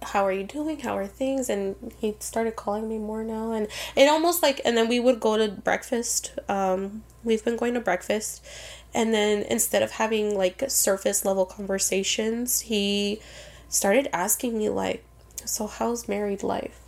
[0.00, 0.78] how are you doing?
[0.78, 1.50] How are things?
[1.50, 3.50] And he started calling me more now.
[3.50, 6.38] And it almost like, and then we would go to breakfast.
[6.48, 8.46] Um, we've been going to breakfast.
[8.94, 13.20] And then instead of having like surface level conversations, he
[13.68, 15.04] started asking me, like,
[15.44, 16.78] so how's married life?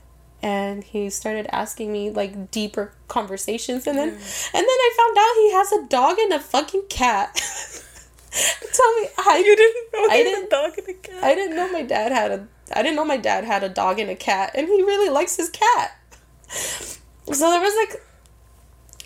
[0.46, 4.50] And he started asking me like deeper conversations and then mm.
[4.54, 7.34] and then I found out he has a dog and a fucking cat.
[8.30, 11.24] Tell me I you didn't know I didn't dog and a cat.
[11.24, 13.98] I didn't know my dad had a I didn't know my dad had a dog
[13.98, 15.98] and a cat and he really likes his cat.
[16.48, 18.02] So there was like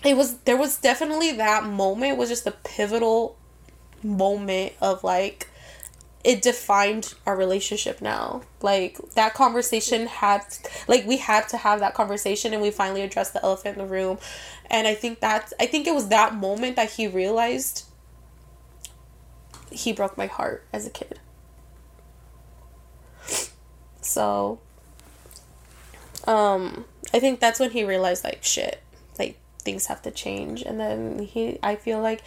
[0.05, 3.35] it was there was definitely that moment was just a pivotal
[4.03, 5.47] moment of like
[6.23, 8.43] it defined our relationship now.
[8.61, 10.41] Like that conversation had
[10.87, 13.91] like we had to have that conversation and we finally addressed the elephant in the
[13.91, 14.19] room.
[14.69, 17.85] And I think that's I think it was that moment that he realized
[19.71, 21.19] he broke my heart as a kid.
[24.01, 24.59] So
[26.27, 28.81] um I think that's when he realized like shit,
[29.17, 32.21] like things have to change and then he I feel like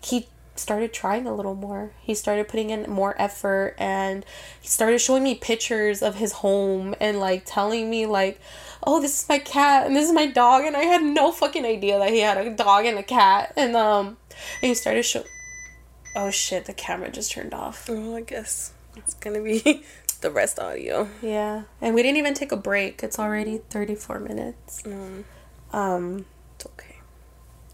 [0.00, 0.28] he
[0.62, 1.92] started trying a little more.
[2.00, 4.24] He started putting in more effort and
[4.60, 8.40] he started showing me pictures of his home and like telling me like,
[8.82, 11.64] "Oh, this is my cat and this is my dog." And I had no fucking
[11.66, 13.52] idea that he had a dog and a cat.
[13.56, 14.16] And um
[14.62, 15.24] and he started show
[16.14, 17.88] Oh shit, the camera just turned off.
[17.88, 19.82] Oh, I guess it's going to be
[20.20, 21.08] the rest audio.
[21.22, 23.02] Yeah, and we didn't even take a break.
[23.02, 24.82] It's already thirty four minutes.
[24.82, 25.24] Mm,
[25.72, 26.26] Um.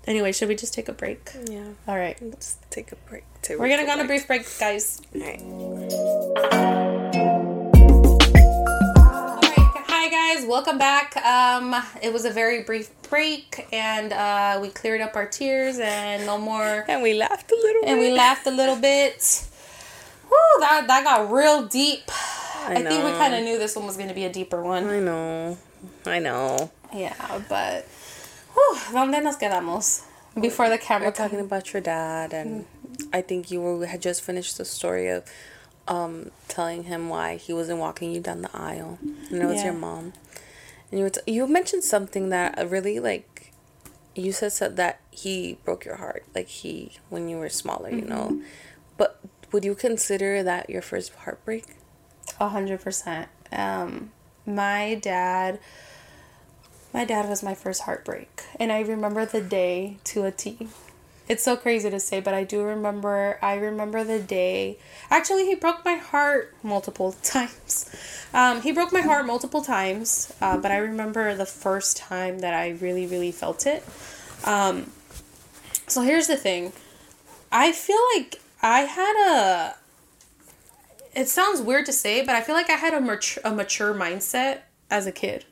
[0.08, 1.32] Anyway, should we just take a break?
[1.50, 1.64] Yeah.
[1.86, 2.16] All right.
[2.22, 3.24] Let's take a break.
[3.42, 5.02] to We're gonna go on a brief break, guys.
[5.14, 5.42] Alright.
[5.42, 5.92] Alright,
[9.86, 11.14] Hi guys, welcome back.
[11.18, 16.24] Um, it was a very brief break, and uh, we cleared up our tears, and
[16.24, 16.86] no more.
[16.88, 17.90] And we laughed a little bit.
[17.90, 19.46] And we laughed a little bit.
[20.24, 22.04] Woo, that that got real deep.
[22.10, 24.88] I, I think we kind of knew this one was gonna be a deeper one.
[24.88, 25.58] I know.
[26.06, 26.70] I know.
[26.94, 27.86] Yeah, but.
[28.58, 30.02] Whew, ¿Dónde nos quedamos?
[30.40, 31.08] Before the camera.
[31.08, 32.66] We're talking about your dad, and
[33.12, 35.24] I think you were, had just finished the story of
[35.86, 38.98] um, telling him why he wasn't walking you down the aisle,
[39.30, 40.12] and it was your mom.
[40.90, 43.52] And you were t- you mentioned something that really like
[44.16, 48.02] you said so that he broke your heart, like he when you were smaller, you
[48.02, 48.42] know.
[48.96, 49.20] But
[49.52, 51.64] would you consider that your first heartbreak?
[52.40, 53.28] A hundred percent.
[53.52, 54.10] Um,
[54.46, 55.60] my dad,
[56.92, 60.68] my dad was my first heartbreak, and I remember the day to a T.
[61.28, 63.38] It's so crazy to say, but I do remember.
[63.42, 64.78] I remember the day.
[65.10, 67.94] Actually, he broke my heart multiple times.
[68.32, 72.54] Um, he broke my heart multiple times, uh, but I remember the first time that
[72.54, 73.84] I really, really felt it.
[74.44, 74.90] Um,
[75.86, 76.72] so here's the thing.
[77.52, 79.74] I feel like I had a
[81.14, 83.92] it sounds weird to say, but I feel like I had a mature, a mature
[83.92, 84.60] mindset
[84.90, 85.44] as a kid.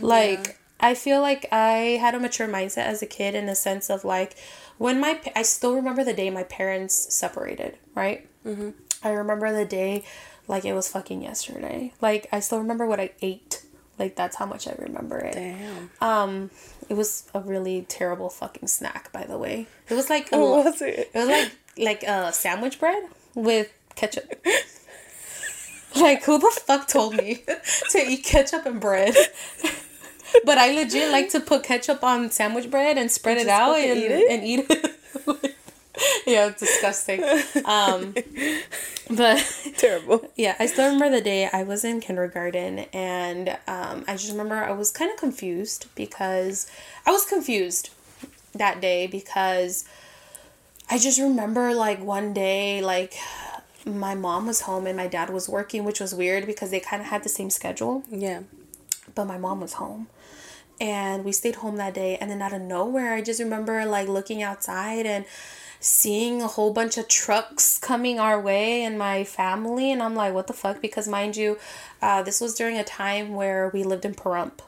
[0.00, 3.90] Like I feel like I had a mature mindset as a kid in the sense
[3.90, 4.36] of like
[4.78, 8.28] when my I still remember the day my parents separated, right?
[8.46, 8.70] Mm-hmm.
[9.02, 10.04] I remember the day
[10.46, 11.92] like it was fucking yesterday.
[12.00, 13.62] Like I still remember what I ate.
[13.98, 15.34] Like that's how much I remember it.
[15.34, 15.90] Damn.
[16.00, 16.50] Um,
[16.88, 19.66] it was a really terrible fucking snack, by the way.
[19.88, 21.10] It was like a, What was it?
[21.12, 23.02] it was like like a sandwich bread
[23.34, 24.32] with ketchup.
[25.96, 27.44] like who the fuck told me
[27.90, 29.14] to eat ketchup and bread?
[30.44, 33.98] but I legit like to put ketchup on sandwich bread and spread it out and
[33.98, 34.30] eat it?
[34.30, 34.94] and eat it.
[36.26, 37.22] yeah, it's disgusting.
[37.64, 38.14] Um,
[39.10, 39.44] but
[39.76, 40.30] Terrible.
[40.36, 44.54] yeah, I still remember the day I was in kindergarten, and um, I just remember
[44.56, 46.70] I was kind of confused because
[47.06, 47.90] I was confused
[48.54, 49.84] that day because
[50.90, 53.14] I just remember like one day, like
[53.84, 57.00] my mom was home and my dad was working, which was weird because they kind
[57.02, 58.42] of had the same schedule, Yeah.
[59.14, 60.08] but my mom was home.
[60.80, 64.08] And we stayed home that day, and then out of nowhere, I just remember like
[64.08, 65.24] looking outside and
[65.80, 70.34] seeing a whole bunch of trucks coming our way and my family and i'm like
[70.34, 71.56] what the fuck because mind you
[72.02, 74.58] uh, this was during a time where we lived in Pahrump.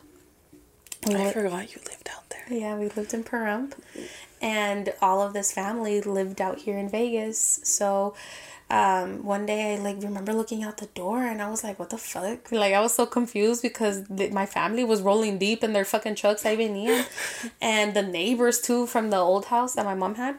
[1.06, 2.44] We I li- forgot you lived out there.
[2.48, 3.72] yeah we lived in Pahrump
[4.40, 8.14] and all of this family lived out here in vegas so
[8.70, 11.90] um, one day i like remember looking out the door and i was like what
[11.90, 12.50] the fuck?
[12.52, 16.14] Like i was so confused because th- my family was rolling deep in their fucking
[16.14, 17.04] trucks i venía
[17.60, 20.38] and the neighbors too from the old house that my mom had.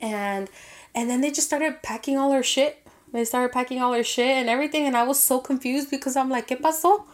[0.00, 0.48] And
[0.94, 2.78] and then they just started packing all our shit.
[3.12, 6.28] They started packing all our shit and everything, and I was so confused because I'm
[6.30, 7.04] like, ¿qué pasó?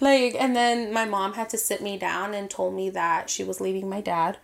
[0.00, 3.42] Like, and then my mom had to sit me down and told me that she
[3.42, 4.38] was leaving my dad,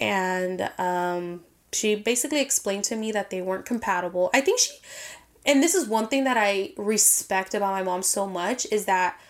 [0.00, 4.30] and um, she basically explained to me that they weren't compatible.
[4.32, 4.72] I think she,
[5.44, 9.20] and this is one thing that I respect about my mom so much is that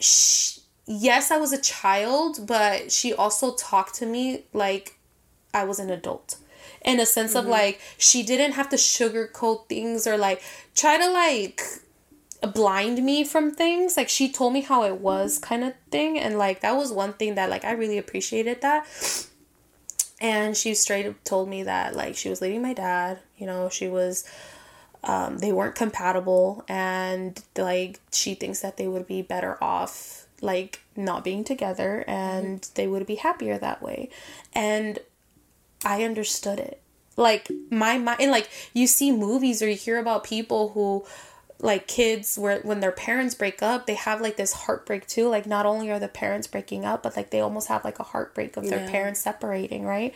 [0.00, 4.98] she, yes, I was a child, but she also talked to me like
[5.52, 6.36] I was an adult.
[6.84, 7.52] In a sense of mm-hmm.
[7.52, 10.42] like she didn't have to sugarcoat things or like
[10.74, 11.60] try to like
[12.54, 13.96] blind me from things.
[13.96, 17.14] Like she told me how it was kind of thing and like that was one
[17.14, 18.86] thing that like I really appreciated that.
[20.20, 23.68] And she straight up told me that like she was leaving my dad, you know,
[23.68, 24.28] she was
[25.04, 30.80] um, they weren't compatible and like she thinks that they would be better off like
[30.96, 34.10] not being together and they would be happier that way.
[34.52, 34.98] And
[35.84, 36.82] i understood it.
[37.16, 41.04] Like my mind and like you see movies or you hear about people who
[41.60, 45.28] like kids where when their parents break up they have like this heartbreak too.
[45.28, 48.04] Like not only are the parents breaking up but like they almost have like a
[48.04, 48.90] heartbreak of their Yeah.
[48.90, 50.14] parents separating right?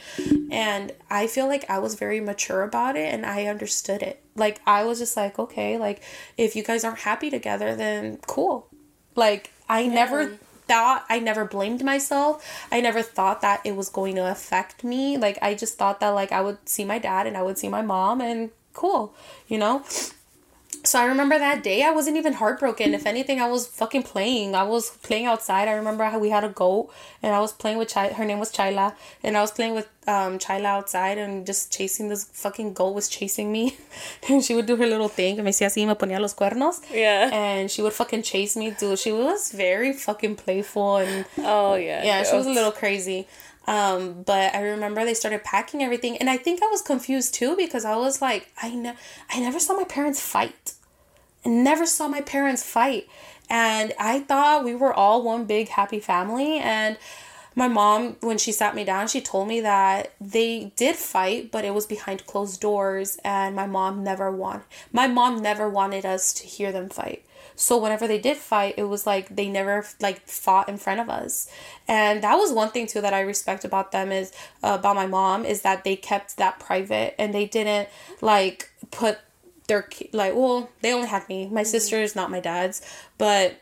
[0.50, 4.22] And i feel like i was very mature about it and i understood it.
[4.36, 6.00] Like i was just like okay like
[6.38, 8.68] if you guys aren't happy together then cool.
[9.16, 10.26] Like i never
[10.68, 12.46] thought i never blamed myself.
[12.70, 15.18] I never thought that it was going to affect me.
[15.18, 17.68] Like i just thought that like i would see my dad and i would see
[17.68, 19.12] my mom and cool
[19.48, 19.82] you know
[20.84, 22.94] so I remember that day I wasn't even heartbroken.
[22.94, 24.54] If anything, I was fucking playing.
[24.54, 25.68] I was playing outside.
[25.68, 26.90] I remember how we had a goat
[27.22, 28.08] and I was playing with Chai.
[28.08, 32.08] Her name was Chayla, and I was playing with um Chayla outside and just chasing
[32.08, 33.76] this fucking goat was chasing me,
[34.28, 35.36] and she would do her little thing.
[35.36, 36.80] Me decía así, me ponía los cuernos.
[36.92, 37.30] Yeah.
[37.32, 38.98] And she would fucking chase me, dude.
[38.98, 42.02] She was very fucking playful and Oh yeah.
[42.04, 43.28] yeah, she was a little crazy.
[43.66, 47.56] Um, but I remember they started packing everything, and I think I was confused too
[47.56, 48.96] because I was like, I ne-
[49.30, 50.74] I never saw my parents fight.
[51.44, 53.08] I never saw my parents fight,
[53.48, 56.58] and I thought we were all one big happy family.
[56.58, 56.96] And
[57.54, 61.64] my mom, when she sat me down, she told me that they did fight, but
[61.64, 64.62] it was behind closed doors, and my mom never won.
[64.92, 67.24] My mom never wanted us to hear them fight.
[67.56, 71.08] So whenever they did fight, it was like they never like fought in front of
[71.08, 71.48] us,
[71.86, 74.32] and that was one thing too that I respect about them is
[74.62, 77.88] uh, about my mom is that they kept that private and they didn't
[78.20, 79.18] like put
[79.68, 81.48] their like well they only had me.
[81.48, 82.82] My sister is not my dad's.
[83.18, 83.56] But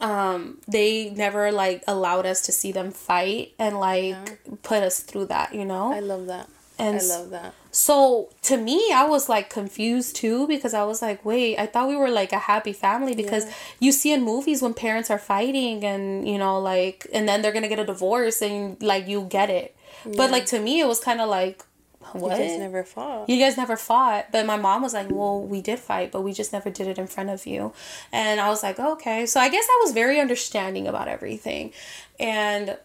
[0.00, 4.16] um they never like allowed us to see them fight and like
[4.62, 5.92] put us through that you know?
[5.92, 6.48] I love that.
[6.78, 7.54] and I love that.
[7.76, 11.88] So to me, I was like confused too because I was like, wait, I thought
[11.88, 13.52] we were like a happy family because Yeah.
[13.80, 17.50] you see in movies when parents are fighting and you know like and then they're
[17.50, 19.74] gonna get a divorce and like you get it,
[20.16, 21.64] but like to me it was kind of like
[22.12, 23.28] what You guys never fought.
[23.28, 24.26] you guys never fought.
[24.30, 26.96] But my mom was like well we did fight but we just never did it
[26.96, 27.72] in front of you.
[28.12, 29.26] And i was like okay.
[29.26, 31.72] So i guess i was very understanding about everything.
[32.20, 32.78] And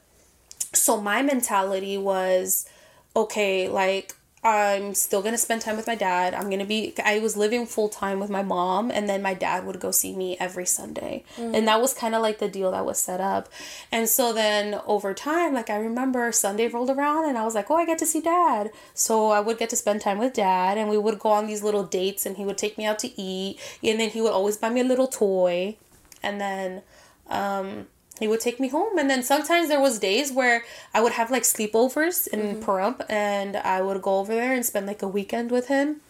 [0.74, 2.68] so my mentality was
[3.16, 6.34] okay like i'm still gonna spend time with my dad.
[6.34, 9.66] I'm gonna be i was living full time with my mom and then my dad
[9.66, 11.24] would go see me every sunday.
[11.38, 13.50] And that was kind of like the deal that was set up.
[13.92, 17.70] And so then over time like i remember sunday rolled around and i was like
[17.70, 18.72] oh i get to see dad.
[18.94, 21.62] So i would get to spend time with dad and we would go on these
[21.64, 24.56] little dates and he would take me out to eat and then he would always
[24.58, 25.76] buy me a little toy.
[26.24, 26.82] And then
[27.30, 27.88] um
[28.20, 28.98] he would take me home.
[28.98, 30.64] And then sometimes there was days where
[30.94, 32.62] i would have like sleepovers in mm-hmm.
[32.62, 36.02] Pahrump and i would go over there and spend like a weekend with him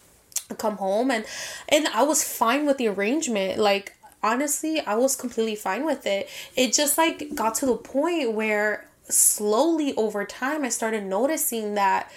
[0.57, 1.25] come home and
[1.67, 3.59] and i was fine with the arrangement.
[3.59, 6.29] Like honestly i was completely fine with it.
[6.55, 12.11] It just like got to the point where slowly over time i started noticing that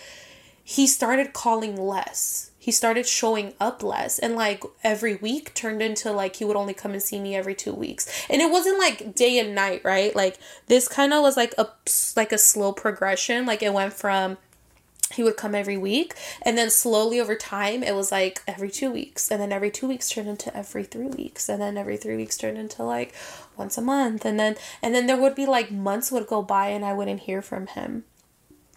[0.64, 2.51] he started calling less.
[2.62, 6.74] He started showing up less and like every week turned into like he would only
[6.74, 8.08] come and see me every 2 weeks.
[8.30, 10.14] And it wasn't like day and night, right?
[10.14, 10.38] Like
[10.68, 11.66] this kind of was like a
[12.14, 13.46] like a slow progression.
[13.46, 14.38] Like it went from
[15.12, 18.92] he would come every week and then slowly over time it was like every two
[18.92, 22.16] weeks and then every two weeks turned into every three weeks and then every three
[22.16, 23.12] weeks turned into like
[23.56, 26.68] once a month and then and then there would be like months would go by
[26.68, 28.04] and i wouldn't hear from him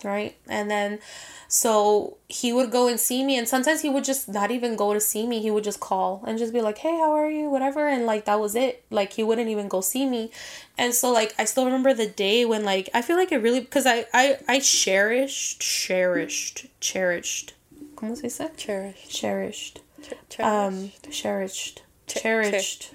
[0.06, 0.36] right?
[0.47, 0.99] And then
[1.47, 4.93] so he would go and see me and sometimes he would just not even go
[4.93, 5.41] to see me.
[5.41, 7.49] He would just call and just be like hey how are you?
[7.49, 8.84] whatever and like that was it.
[8.89, 10.32] Like he wouldn't even go see me.
[10.78, 13.60] And so like i still remember the day when like i feel like it really
[13.62, 17.53] because i i i cherished cherished cherished.
[17.95, 18.49] Como se dice?
[18.58, 19.08] Cherish.
[19.10, 19.82] cherished.
[20.30, 21.82] Ch- um cherished.
[22.08, 22.91] Che- cherished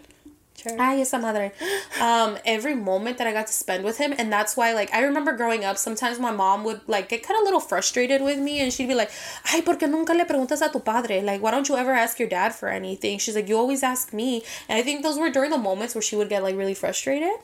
[0.67, 1.53] Ay, esa madre.
[2.01, 5.03] Um, every moment that I got to spend with him, and that's why, like, I
[5.03, 5.79] remember growing up.
[5.79, 8.89] Sometimes my mom would like get kind of a little frustrated with me, and she'd
[8.89, 9.11] be like,
[9.53, 11.21] "Ay, por qué nunca le preguntas a tu padre?
[11.23, 14.13] Like, why don't you ever ask your dad for anything?" She's like, "You always ask
[14.13, 16.75] me," and I think those were during the moments where she would get like really
[16.75, 17.37] frustrated.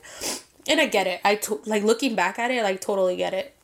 [0.69, 1.21] And I get it.
[1.23, 3.56] I to- like looking back at it, like totally get it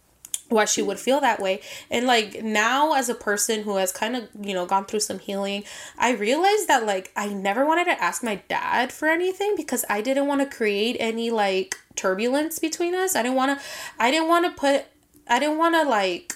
[0.50, 1.62] why she would feel that way.
[1.89, 5.20] And like now as a person who has kind of you know gone through some
[5.20, 5.64] healing
[5.98, 10.02] i realized that like i never wanted to ask my dad for anything because i
[10.02, 13.16] didn't want to create any like turbulence between us.
[13.16, 13.66] I didn't want to
[14.00, 14.86] i didn't want to put
[15.28, 16.36] i didn't want to like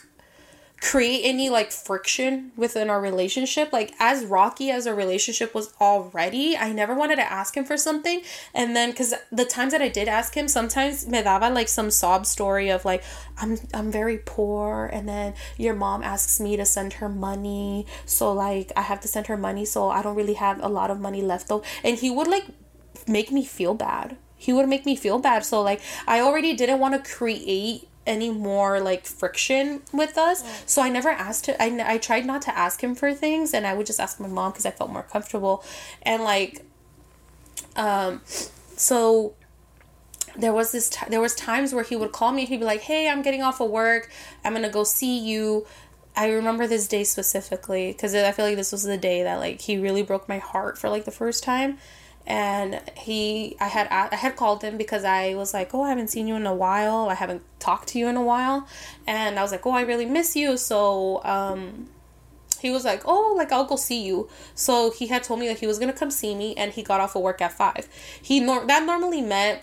[0.80, 3.74] create any like friction within our relationship.
[3.74, 7.78] Like as rocky as our relationship was already i never wanted to ask him for
[7.78, 8.22] something.
[8.54, 11.90] And then because the times that i did ask him sometimes me daba like some
[11.90, 13.04] sob story of like
[13.38, 17.86] i'm i'm very poor and then your mom asks me to send her money.
[18.06, 20.92] So like i have to send her money so i don't really have a lot
[20.92, 22.46] of money left though and he would like
[23.08, 24.18] make me feel bad.
[24.36, 25.44] He would make me feel bad.
[25.44, 30.44] So like i already didn't want to create any more like friction with us.
[30.66, 33.68] So i never asked it I, I tried not to ask him for things and
[33.68, 35.64] i would just ask my mom because i felt more comfortable.
[36.02, 36.66] And like
[37.76, 39.36] um so
[40.38, 42.66] there was this t- there was times where he would call me and he'd be
[42.66, 44.10] like hey i'm getting off of work.
[44.44, 45.66] I'm gonna go see you.
[46.16, 49.62] I remember this day specifically because i feel like this was the day that like
[49.62, 51.78] he really broke my heart for like the first time
[52.28, 56.10] and he i had i had called him because i was like oh i haven't
[56.10, 57.08] seen you in a while.
[57.10, 58.68] I haven't talked to you in a while.
[59.08, 60.58] And i was like oh i really miss you.
[60.58, 61.88] So um
[62.60, 65.60] he was like, "Oh, like I'll go see you." So he had told me that
[65.60, 67.88] he was gonna come see me, and he got off of work at five.
[68.20, 69.62] He nor- that normally meant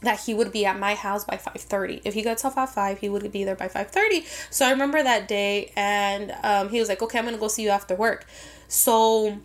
[0.00, 2.98] that he would be at my house by 5.30 if he gets off at 5
[2.98, 6.90] he would be there by 5.30 so i remember that day and um, he was
[6.90, 8.26] like okay i'm gonna go see you after work.
[8.68, 9.38] So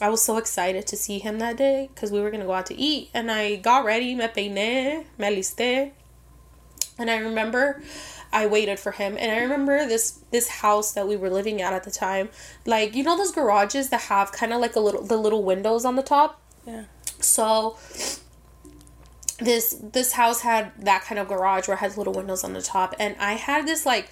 [0.00, 2.66] i was so excited to see him that day because we were gonna go out
[2.66, 5.92] to eat and i got ready me peiné me alisté
[6.98, 7.82] and i remember
[8.32, 11.72] I waited for him and I remember this this house that we were living at
[11.72, 12.28] at the time
[12.64, 15.84] like you know those garages that have kind of like a little the little windows
[15.84, 16.84] on the top Yeah.
[17.18, 17.76] so
[19.38, 22.62] this this house had that kind of garage where it has little windows on the
[22.62, 24.10] top and I had this like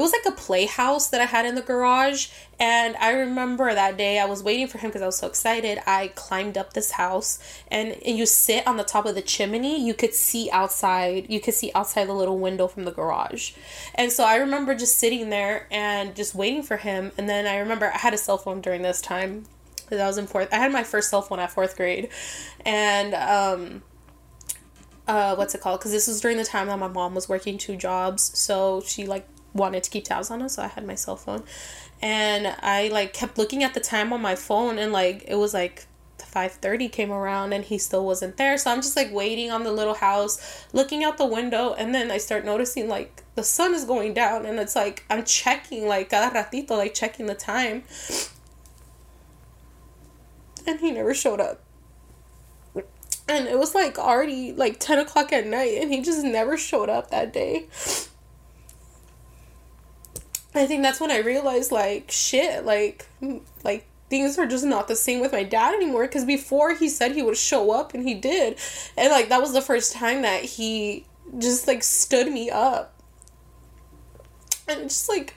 [0.00, 2.28] it was like a playhouse that I had in the garage
[2.58, 5.78] and I remember that day I was waiting for him because I was so excited.
[5.86, 7.38] I climbed up this house
[7.68, 11.26] and, and you sit on the top of the chimney, you could see outside.
[11.28, 13.52] You could see outside the little window from the garage.
[13.94, 17.58] And so I remember just sitting there and just waiting for him and then I
[17.58, 19.44] remember I had a cell phone during this time
[19.82, 20.48] because I was in fourth.
[20.50, 22.08] I had my first cell phone at 4th grade
[22.64, 23.82] and um
[25.06, 25.80] uh, what's it called?
[25.80, 29.06] Because this was during the time that my mom was working two jobs, so she
[29.06, 30.56] like wanted to keep tabs on us.
[30.56, 31.44] So I had my cell phone,
[32.02, 35.54] and I like kept looking at the time on my phone, and like it was
[35.54, 35.86] like
[36.18, 38.56] five thirty came around, and he still wasn't there.
[38.58, 42.10] So I'm just like waiting on the little house, looking out the window, and then
[42.10, 46.10] I start noticing like the sun is going down, and it's like I'm checking like
[46.10, 47.84] cada ratito, like checking the time,
[50.66, 51.60] and he never showed up
[53.30, 56.88] and it was like already like 10 o'clock at night and he just never showed
[56.88, 57.66] up that day
[60.54, 63.06] i think that's when i realized like shit like
[63.64, 67.12] like things are just not the same with my dad anymore because before he said
[67.12, 68.58] he would show up and he did.
[68.98, 71.06] And like that was the first time that he
[71.38, 72.92] just like stood me up.
[74.68, 75.34] And just like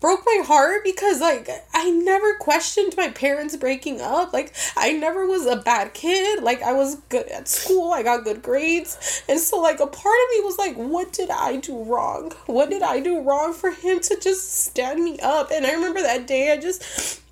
[0.00, 4.32] broke my heart because like I never questioned my parents breaking up.
[4.32, 6.42] Like I never was a bad kid.
[6.42, 7.92] Like I was good at school.
[7.92, 9.22] I got good grades.
[9.28, 12.32] And so like a part of me was like what did I do wrong?
[12.46, 15.50] What did I do wrong for him to just stand me up?
[15.52, 17.22] And I remember that day I just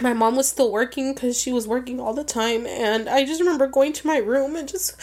[0.00, 3.40] my mom was still working cuz she was working all the time and I just
[3.40, 4.94] remember going to my room and just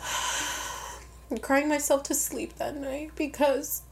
[1.42, 3.82] crying myself to sleep that night because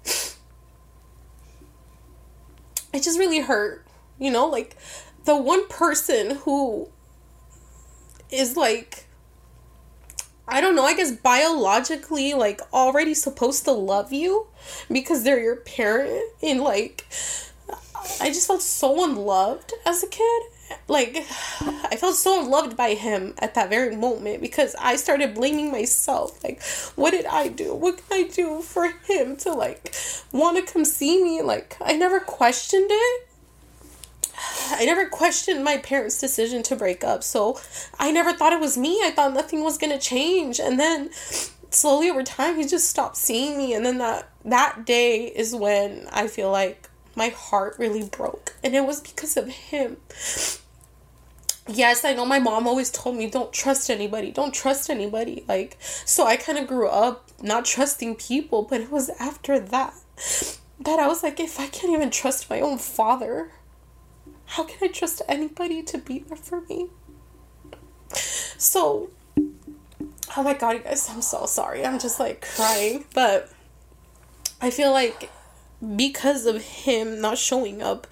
[2.97, 3.87] it just really hurt.
[4.19, 4.77] You know, like
[5.25, 6.89] the one person who
[8.31, 9.07] is like
[10.49, 14.47] I don't know, I guess biologically like already supposed to love you
[14.91, 17.05] because they're your parent and like
[18.21, 20.43] I just felt so unloved as a kid.
[20.89, 21.17] Like
[21.61, 26.43] I felt so loved by him at that very moment because I started blaming myself.
[26.43, 26.63] Like
[26.95, 27.75] what did I do?
[27.75, 29.95] What can I do for him to like
[30.33, 31.43] want to come see me?
[31.43, 33.29] Like I never questioned it.
[34.71, 37.23] I never questioned my parents' decision to break up.
[37.23, 37.61] So
[37.99, 39.01] I never thought it was me.
[39.03, 40.61] I thought nothing was to change.
[40.61, 41.11] And then
[41.71, 46.07] slowly over time he just stopped seeing me and then that that day is when
[46.11, 49.97] I feel like my heart really broke and it was because of him.
[51.69, 54.31] Yes, I know my mom always told me don't trust anybody.
[54.31, 55.45] Don't trust anybody.
[55.49, 59.95] Like so I kind of grew up not trusting people, but it was after that
[60.79, 63.51] that I was like if I can't even trust my own father,
[64.47, 66.89] how can I trust anybody to be there for me?
[68.59, 69.11] So,
[70.37, 71.85] oh my god, you guys, I'm so sorry.
[71.85, 73.05] I'm just like crying.
[73.15, 73.51] But
[74.61, 75.31] I feel like
[75.95, 78.07] because of him not showing up,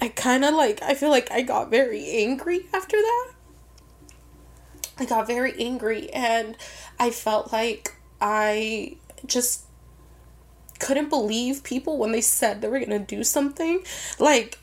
[0.00, 3.30] I kind of like, I feel like I got very angry after that.
[4.98, 6.56] I got very angry and
[6.98, 9.64] I felt like I just
[10.78, 13.82] couldn't believe people when they said they were gonna do something.
[14.18, 14.58] Like,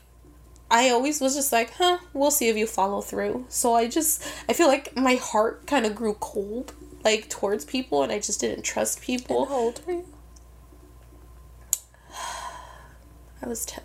[0.70, 3.44] I always was just like, huh, we'll see if you follow through.
[3.48, 6.72] So I just, I feel like my heart kind of grew cold,
[7.04, 9.42] like towards people, and I just didn't trust people.
[9.42, 10.06] And how old you?
[13.42, 13.82] I was 10.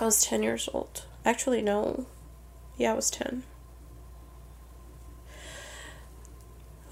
[0.00, 1.04] I was 10 years old.
[1.24, 2.06] Actually, no.
[2.76, 3.42] Yeah, I was 10.
[5.28, 5.32] I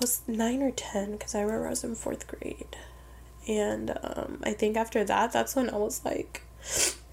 [0.00, 2.76] was 9 or 10 because I remember I was in fourth grade.
[3.46, 6.42] And um, I think after that, that's when I was like,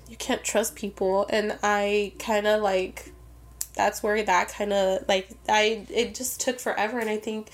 [0.09, 1.27] you can't trust people.
[1.29, 3.11] And I kind of like,
[3.75, 6.99] that's where that kind of like, I, it just took forever.
[6.99, 7.49] And I think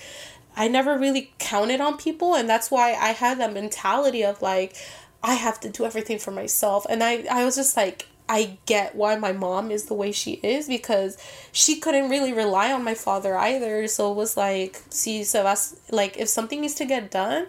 [0.58, 2.36] I never really counted on people.
[2.36, 4.76] And that's why I had that mentality of like,
[5.24, 6.86] I have to do everything for myself.
[6.90, 10.34] And I, I was just like, I get why my mom is the way she
[10.44, 11.18] is because
[11.54, 13.88] she couldn't really rely on my father either.
[13.88, 17.48] So it was like, see, so that's like, if something needs to get done,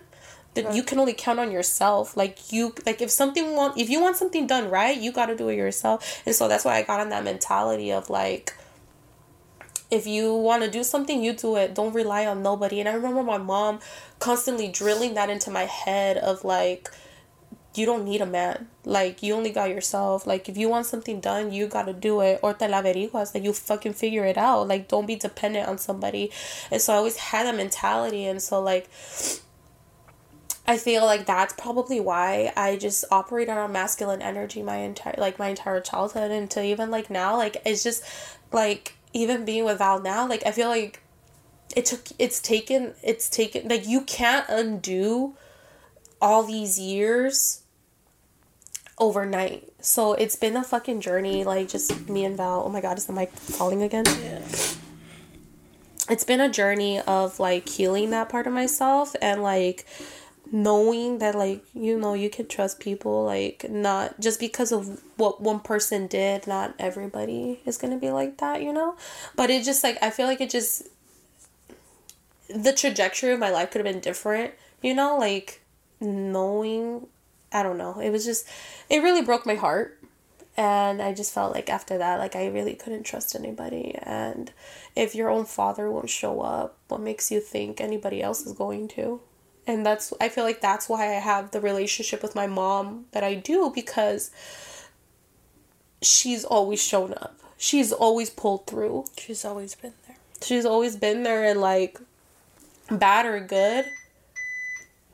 [0.55, 4.01] that you can only count on yourself like you like if something want if you
[4.01, 6.83] want something done right you got to do it yourself and so that's why i
[6.83, 8.55] got on that mentality of like
[9.91, 12.93] if you want to do something you do it don't rely on nobody and i
[12.93, 13.79] remember my mom
[14.19, 16.91] constantly drilling that into my head of like
[17.79, 18.69] you don't need a man.
[18.85, 20.27] Like you only got yourself.
[20.27, 22.41] Like if you want something done, you gotta do it.
[22.43, 23.35] Or te la averiguas.
[23.35, 24.69] Like you fucking figure it out.
[24.69, 26.31] Like don't be dependent on somebody.
[26.71, 28.27] And so I always had that mentality.
[28.27, 28.91] And so like
[30.67, 35.39] I feel like that's probably why I just operated on masculine energy my entire like
[35.39, 37.37] my entire childhood until even like now.
[37.37, 38.03] Like it's just
[38.53, 41.03] like even being with Val now, like I feel like
[41.77, 45.35] it took it's taken it's taken like you can't undo
[46.21, 47.63] all these years
[48.99, 49.73] overnight.
[49.81, 52.65] So it's been a fucking journey, like just me and Val.
[52.67, 54.05] Oh my god, is the mic falling again?
[54.07, 54.43] Yeah.
[56.11, 59.87] It's been a journey of like healing that part of myself and like
[60.51, 65.41] knowing that like you know you can trust people like not just because of what
[65.43, 68.97] one person did not everybody is going to be like that you know
[69.37, 70.89] but it just like i feel like it just
[72.49, 75.61] the trajectory of my life could have been different you know like
[76.01, 77.07] knowing
[77.53, 77.99] I don't know.
[77.99, 78.47] It was just
[78.89, 79.95] it really broke my heart.
[80.57, 83.97] And I just felt like after that, like I really couldn't trust anybody.
[84.03, 84.51] And
[84.97, 88.89] if your own father won't show up, what makes you think anybody else is going
[88.89, 89.21] to?
[89.69, 93.23] And that's I feel like that's why I have the relationship with my mom that
[93.23, 94.31] I do because
[96.03, 97.39] she's always shown up.
[97.59, 99.05] She's always pulled through.
[99.19, 100.17] She's always been there.
[100.43, 102.01] She's always been there and like
[102.91, 103.85] bad or good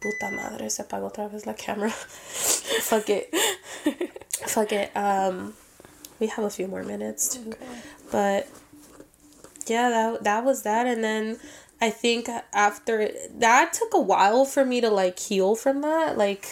[0.04, 1.88] Puta madre, se apagó otra vez la camera.
[1.90, 3.34] Fuck it.
[4.46, 4.94] Fuck it.
[4.94, 5.54] Um,
[6.20, 7.48] we have a few more minutes too.
[7.48, 7.66] Okay.
[8.12, 8.46] But
[9.66, 11.38] yeah, that that was that, and then
[11.84, 16.16] I think after that took a while for me to like heal from that.
[16.16, 16.46] Like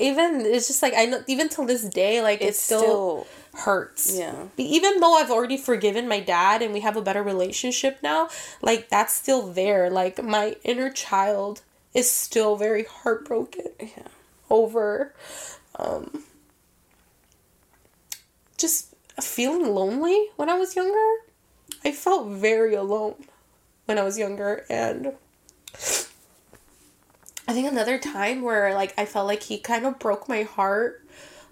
[0.00, 4.18] even it's just like I know even till this day, like it still, still hurts.
[4.18, 4.34] Yeah.
[4.56, 8.30] Even though I've already forgiven my dad and we have a better relationship now,
[8.60, 9.90] like that's still there.
[9.90, 11.62] Like my inner child
[11.94, 14.08] is still very heartbroken yeah.
[14.50, 15.14] over
[15.76, 16.24] um,
[18.56, 21.22] just feeling lonely when I was younger.
[21.84, 23.14] I felt very alone
[23.88, 25.14] when I was younger and
[27.48, 31.02] I think another time where like I felt like he kind of broke my heart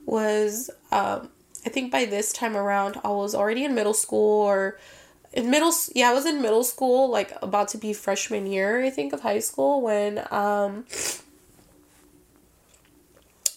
[0.05, 1.31] was um
[1.65, 4.79] I think by this time around I was already in middle school or
[5.33, 8.91] in middle yeah i was in middle school like about to be freshman year i
[8.91, 10.87] think of high school when um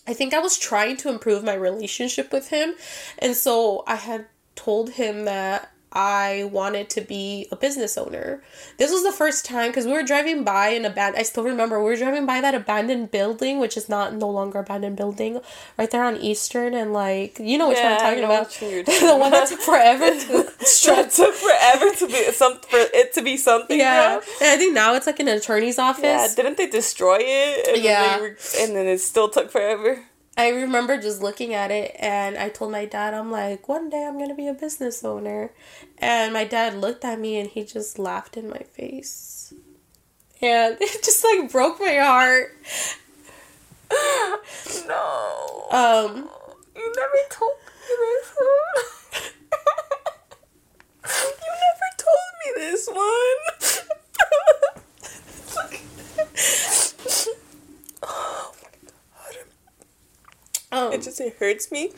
[0.06, 2.74] i think i was trying to improve my relationship with him
[3.20, 4.26] and so i had
[4.56, 8.44] told him that I wanted to be a business owner.
[8.78, 11.20] This was the first time because we were driving by an abandoned.
[11.20, 14.60] I still remember we were driving by that abandoned building, which is not no longer
[14.60, 15.42] abandoned building,
[15.78, 18.52] right there on Eastern and like you know which yeah, one I'm talking about.
[19.10, 20.10] the one that took forever
[20.60, 21.16] to stretch.
[21.16, 23.80] took forever to be some for it to be something.
[23.80, 26.04] Yeah, and I think now it's like an attorney's office.
[26.04, 27.68] Yeah, didn't they destroy it?
[27.76, 30.04] And yeah, then were, and then it still took forever.
[30.40, 34.06] I remember just looking at it and I told my dad, I'm like, one day
[34.06, 35.52] I'm going to be a business owner.
[35.98, 39.54] And my dad looked at me and he just laughed in my face.
[40.42, 42.56] And it just like broke my heart.
[44.88, 45.66] no.
[45.72, 46.30] Um,
[46.74, 48.86] you never told me this one.
[51.36, 53.40] you never told me this one.
[60.72, 61.92] Um, it just it hurts me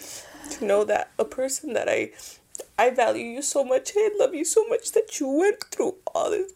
[0.51, 2.11] to know that a person that I
[2.77, 5.95] I value you so much and I love you so much that you went through
[6.13, 6.53] all this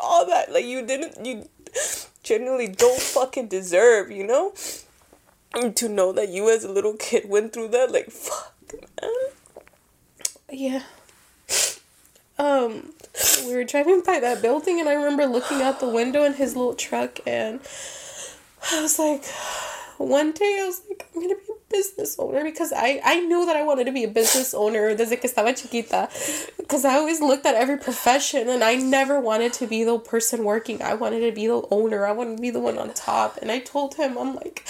[0.00, 1.48] all that like you didn't you
[2.22, 4.52] genuinely don't fucking deserve, you know?
[5.54, 9.10] And to know that you as a little kid went through that like fuck man.
[10.50, 10.82] Yeah.
[12.38, 12.92] Um
[13.46, 16.54] we were driving by that building and I remember looking out the window in his
[16.54, 17.60] little truck and
[18.70, 19.24] I was like
[19.98, 23.46] one day I was like, I'm gonna be a business owner because I, I knew
[23.46, 26.08] that I wanted to be a business owner desde que estaba chiquita.
[26.56, 30.44] Because I always looked at every profession and I never wanted to be the person
[30.44, 30.82] working.
[30.82, 32.06] I wanted to be the owner.
[32.06, 33.38] I wanted to be the one on top.
[33.40, 34.64] And I told him, I'm like,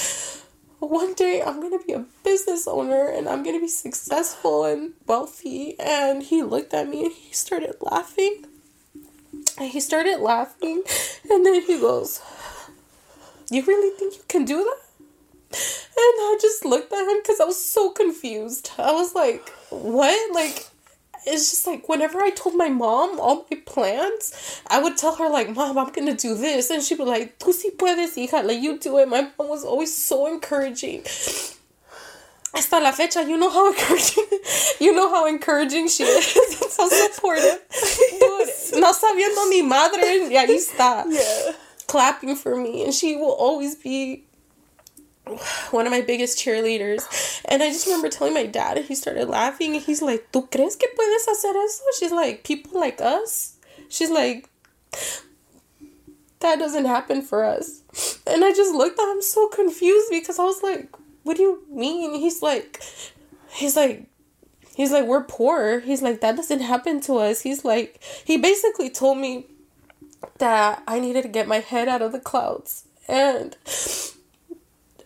[0.81, 5.79] one day I'm gonna be a business owner and I'm gonna be successful and wealthy.
[5.79, 8.45] And he looked at me and he started laughing.
[9.57, 10.83] And he started laughing
[11.31, 12.21] and then he goes,
[13.51, 14.88] You really think you can do that?
[15.51, 18.71] And I just looked at him because I was so confused.
[18.79, 20.35] I was like, what?
[20.35, 20.67] Like,
[21.27, 25.29] it's just like whenever I told my mom all my plans, I would tell her
[25.29, 28.61] like, "Mom, I'm gonna do this," and she'd be like, "Tú sí puedes, hija, like
[28.61, 31.03] you do it." My mom was always so encouraging.
[32.55, 34.27] Hasta la fecha, you know how encouraging,
[34.81, 36.27] you know how encouraging she is.
[36.71, 37.61] so supportive.
[38.21, 41.05] Dude, no sabiendo mi madre, y ahí está.
[41.09, 41.53] Yeah.
[41.87, 44.28] Clapping for me, and she will always be
[45.71, 47.43] one of my biggest cheerleaders.
[47.45, 49.75] And I just remember telling my dad, and he started laughing.
[49.75, 51.83] And he's like, ¿Tú crees que puedes hacer eso?
[51.99, 53.57] She's like, people like us.
[53.89, 54.49] She's like,
[56.41, 57.83] that doesn't happen for us.
[58.27, 60.89] And I just looked at him so confused because I was like,
[61.25, 62.15] what do you mean?
[62.15, 62.83] He's like,
[63.51, 64.07] he's like,
[64.75, 65.81] he's like, we're poor.
[65.81, 67.43] He's like, that doesn't happen to us.
[67.43, 69.47] He's like, he basically told me
[70.39, 72.85] that I needed to get my head out of the clouds.
[73.09, 73.57] And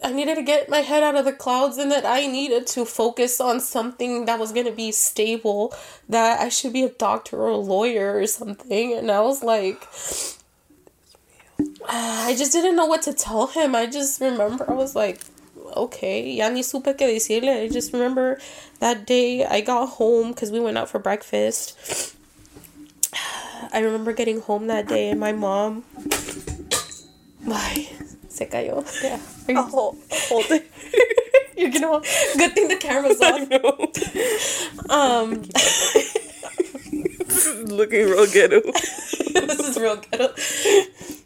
[0.05, 2.84] I needed to get my head out of the clouds and that I needed to
[2.84, 5.74] focus on something that was going to be stable,
[6.09, 8.94] that I should be a doctor or a lawyer or something.
[8.94, 9.80] And I was like,
[11.88, 13.74] I just didn't know what to tell him.
[13.74, 15.20] I just remember I was like,
[15.76, 17.64] okay, ya ni supe que decirle.
[17.64, 18.40] I just remember
[18.80, 22.16] that day I got home because we went out for breakfast.
[23.72, 25.82] I remember getting home that day and my mom.
[27.44, 27.88] Why?
[28.28, 28.82] Se cayó.
[29.03, 29.20] Yeah.
[29.49, 30.70] Are you- I'll hold, hold it.
[31.57, 31.86] You're gonna.
[31.88, 32.07] Hold...
[32.36, 33.49] Good thing the camera's on.
[34.90, 35.43] Um,
[37.66, 38.61] Looking real ghetto.
[38.62, 40.34] this is real ghetto.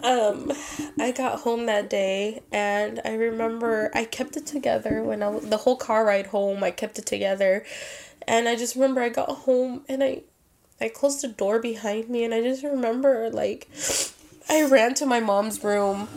[0.05, 0.53] Um,
[1.01, 5.49] I got home that day, and I remember I kept it together when I was
[5.49, 6.63] the whole car ride home.
[6.63, 7.65] I kept it together,
[8.29, 10.23] and I just remember I got home and I,
[10.81, 13.69] I closed the door behind me, and I just remember like,
[14.49, 16.09] I ran to my mom's room.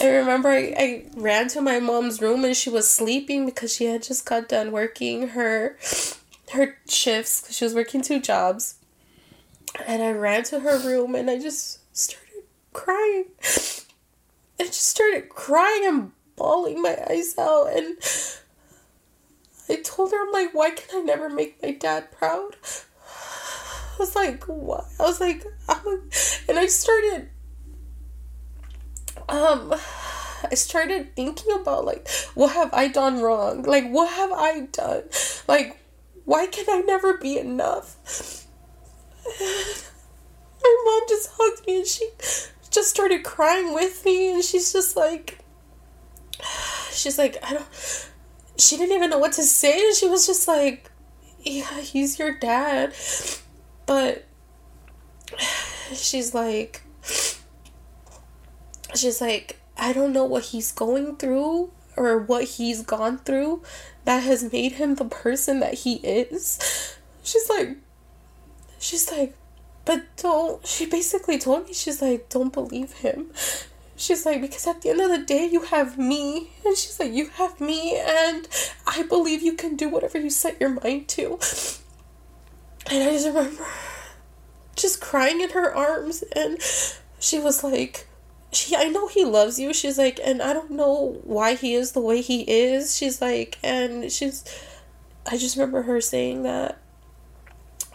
[0.00, 3.84] I remember I, I ran to my mom's room and she was sleeping because she
[3.86, 5.76] had just got done working her
[6.52, 8.76] her shifts because she was working two jobs.
[9.86, 13.26] And I ran to her room and I just started crying.
[13.40, 17.98] I just started crying and bawling my eyes out and
[19.68, 22.56] I told her I'm like, why can I never make my dad proud?
[22.64, 24.86] I was like, what?
[24.98, 26.08] I was like, I'm
[26.48, 27.28] and I started
[29.28, 29.74] um
[30.50, 33.62] I started thinking about like what have I done wrong?
[33.62, 35.04] Like what have I done?
[35.46, 35.78] Like
[36.24, 37.96] why can I never be enough?
[39.40, 42.08] My mom just hugged me and she
[42.70, 45.38] just started crying with me and she's just like
[46.92, 48.08] she's like I don't
[48.56, 50.90] she didn't even know what to say and she was just like
[51.40, 52.94] yeah, he's your dad.
[53.86, 54.26] But
[55.94, 56.82] she's like
[58.94, 63.62] she's like i don't know what he's going through or what he's gone through
[64.04, 66.96] that has made him the person that he is.
[67.22, 67.76] She's like
[68.78, 69.36] she's like
[69.84, 73.30] but don't she basically told me she's like don't believe him.
[73.96, 76.52] She's like because at the end of the day you have me.
[76.64, 78.48] And she's like you have me and
[78.86, 81.38] i believe you can do whatever you set your mind to.
[82.90, 83.66] And i just remember
[84.76, 86.58] just crying in her arms and
[87.18, 88.06] she was like
[88.52, 89.72] she I know he loves you.
[89.72, 92.96] She's like and I don't know why he is the way he is.
[92.96, 94.44] She's like and she's
[95.26, 96.78] I just remember her saying that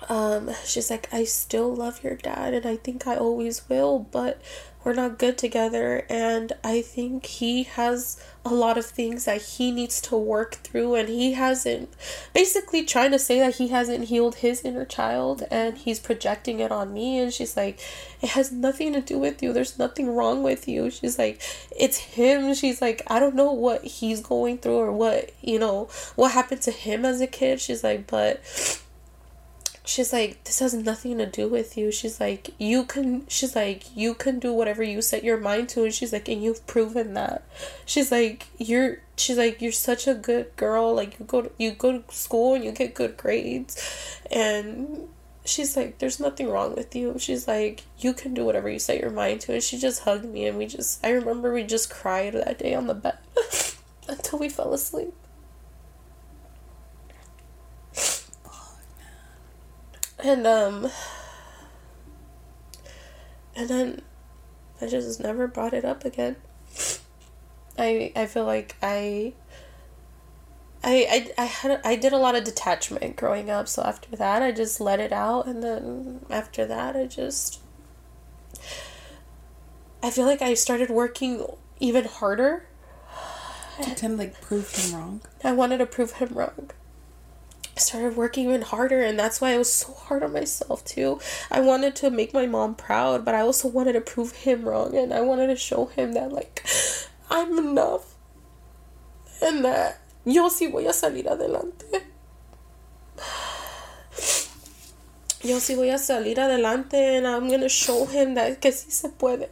[0.10, 4.41] um she's like I still love your dad and I think I always will, but
[4.84, 9.72] we're not good together and I think he has a lot of things that he
[9.72, 11.90] needs to work through and he hasn't
[12.34, 16.72] basically trying to say that he hasn't healed his inner child and he's projecting it
[16.72, 17.80] on me and she's like
[18.22, 19.52] it has nothing to do with you.
[19.52, 20.90] There's nothing wrong with you.
[20.90, 21.42] She's like
[21.78, 22.54] it's him.
[22.54, 26.62] She's like I don't know what he's going through or what you know what happened
[26.64, 27.62] to him as a kid.
[27.62, 28.42] She's like but
[29.86, 31.92] she's like this has nothing to do with you.
[31.92, 35.84] She's like you can she's like you can do whatever you set your mind to
[35.84, 37.44] and she's like and you've proven that.
[37.86, 41.72] She's like you're she's like you're such a good girl like you go to, you
[41.72, 45.10] go to school and you get good grades and
[45.46, 47.16] she's like there's nothing wrong with you.
[47.20, 50.26] She's like you can do whatever you set your mind to and she just hugged
[50.26, 53.18] me and we just i remember we just cried that day on the bed
[54.08, 55.14] until we fell asleep
[60.24, 60.90] and um
[63.56, 64.02] and then
[64.82, 66.38] I just never brought it up again.
[67.78, 69.34] I I feel like I
[70.86, 74.42] I, I, I had I did a lot of detachment growing up, so after that
[74.42, 77.62] I just let it out, and then after that I just
[80.02, 81.46] I feel like I started working
[81.80, 82.66] even harder.
[83.82, 85.22] To kind of like prove him wrong.
[85.44, 86.70] I wanted to prove him wrong.
[87.76, 91.20] Started working even harder and that's why I was so hard on myself too.
[91.50, 94.96] I wanted to make my mom proud, but I also wanted to prove him wrong
[94.96, 96.66] and I wanted to show him that like
[97.30, 98.14] I'm enough.
[99.42, 102.04] And that yo sí voy a salir adelante.
[105.42, 109.10] Yo sí voy a salir adelante and I'm gonna show him that que sí se
[109.10, 109.50] puede.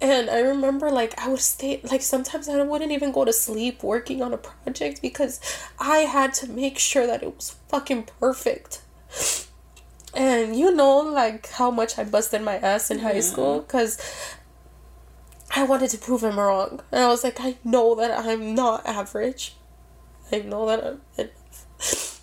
[0.00, 3.82] And I remember like I would stay like sometimes I wouldn't even go to sleep
[3.82, 5.40] working on a project because
[5.78, 8.82] I had to make sure that it was fucking perfect.
[10.14, 13.98] And you know like how much I busted my ass in high school cuz
[15.54, 16.82] I wanted to prove him wrong.
[16.92, 19.56] And I was like I know that I'm not average.
[20.30, 22.12] I know that I'm enough.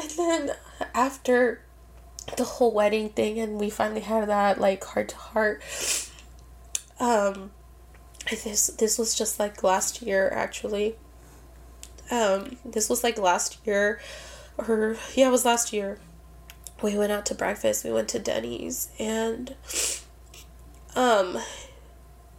[0.00, 0.56] And then
[0.94, 1.60] after
[2.36, 5.62] the whole wedding thing and we finally had that like heart to heart
[7.00, 7.50] um
[8.30, 10.96] this this was just like last year actually.
[12.10, 14.00] Um this was like last year
[14.58, 15.98] or yeah it was last year.
[16.82, 17.84] We went out to breakfast.
[17.84, 19.54] We went to denny's and
[20.94, 21.38] um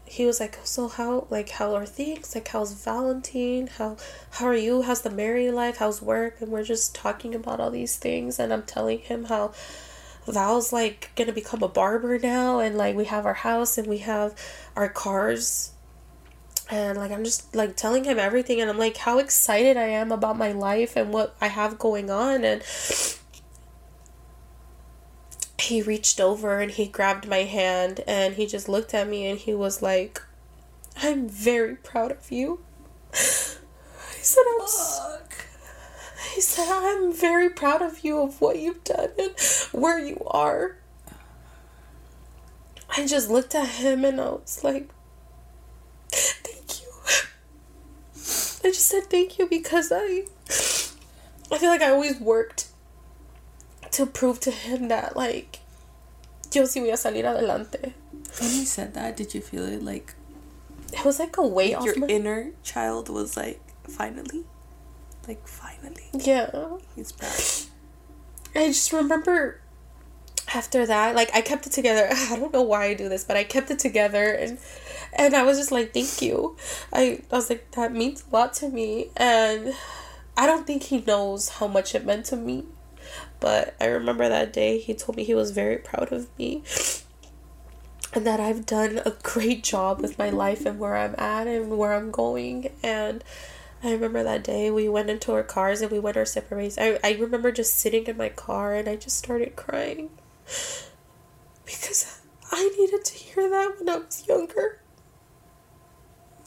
[0.06, 2.36] he was like so how like how are things?
[2.36, 3.68] Like how's valentine?
[3.68, 3.98] How
[4.32, 4.84] how are you?
[4.84, 5.78] How's the married life?
[5.78, 6.42] How's work?
[6.42, 9.54] And we're just talking about all these things and i'm telling him how
[10.28, 14.00] val's like gonna become a barber now and like we have our house and we
[14.00, 14.36] have
[14.76, 15.72] our cars
[16.70, 20.12] and like i'm just like telling him everything and i'm like how excited i am
[20.12, 22.64] about my life and what i have going on and
[25.62, 29.40] he reached over and he grabbed my hand and he just looked at me and
[29.40, 30.22] he was like,
[30.98, 32.60] I'm very proud of you.
[33.14, 33.18] I
[34.22, 34.62] said, I'm
[36.36, 39.36] He said, I'm very proud of you of what you've done and
[39.74, 40.78] where you are.
[42.96, 44.90] I just looked at him and I was like,
[46.12, 46.88] thank you.
[48.64, 50.24] I just said thank you because I
[51.52, 52.68] I feel like I always worked
[53.92, 55.60] to prove to him that like
[56.54, 57.94] yo sí voy a salir adelante.
[58.40, 60.14] When you said that, did you feel it like
[60.94, 62.08] it was like a weight like your my...
[62.08, 64.44] inner child was like finally
[65.28, 66.10] like finally.
[66.14, 66.78] Yeah.
[66.96, 67.40] He's back.
[68.56, 69.60] I just remember
[70.54, 72.10] after that like i kept it together.
[72.12, 74.58] I don't know why i do this but i kept it together and
[75.14, 76.58] and i was just like thank you.
[76.92, 79.10] I, I was like that means a lot to me.
[79.18, 79.74] And
[80.38, 82.66] i don't think he knows how much it meant to me
[83.40, 86.64] but I remember that day he told me he was very proud of me
[88.14, 91.78] and that I've done a great job with my life and where I'm at and
[91.78, 92.70] where I'm going.
[92.84, 93.24] And
[93.84, 96.78] I remember that day we went into our cars and we went our separate ways.
[96.78, 100.10] I, I remember just sitting in my car and I just started crying
[101.66, 102.22] because
[102.52, 104.82] I needed to hear that when I was younger.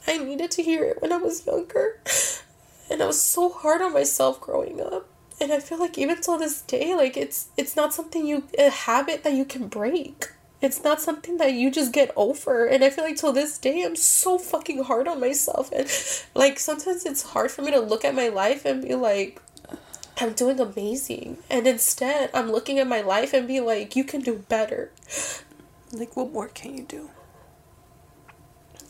[0.07, 2.01] I needed to hear it when I was younger.
[2.87, 5.09] And I was so hard on myself growing up
[5.39, 8.69] and I feel like even till this day, like it's it's not something you a
[8.69, 10.29] habit that you can break.
[10.61, 12.65] It's not something that you just get over.
[12.65, 15.71] And I feel like till this day I'm so fucking hard on myself.
[15.71, 15.87] And
[16.33, 19.41] like sometimes it's hard for me to look at my life and be like,
[20.19, 21.37] I'm doing amazing.
[21.49, 24.91] And instead I'm looking at my life and be like, you can do better.
[25.91, 27.09] Like what more can you do?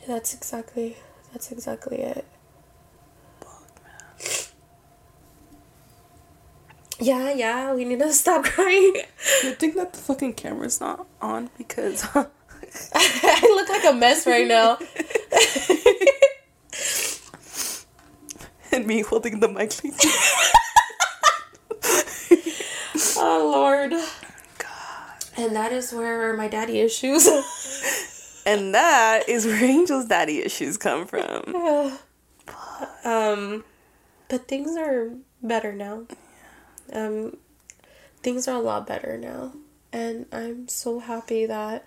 [0.08, 0.98] That's exactly
[1.34, 2.26] that's exactly it.
[7.06, 8.96] Yeah, yeah, we need to stop crying.
[9.44, 14.48] Good thing that the fucking camera's not on because I look like a mess right
[14.48, 14.80] now.
[18.72, 19.94] and me holding the mic like
[23.18, 23.92] oh Lord.
[23.92, 25.26] God.
[25.38, 27.28] And that is where my daddy issues.
[28.48, 32.00] and that is where Angel's daddy issues come from.
[33.06, 33.64] Um,
[34.28, 36.06] but things are better now.
[36.92, 37.38] Um,
[38.22, 39.54] things are a lot better now.
[39.92, 41.86] And I'm so happy that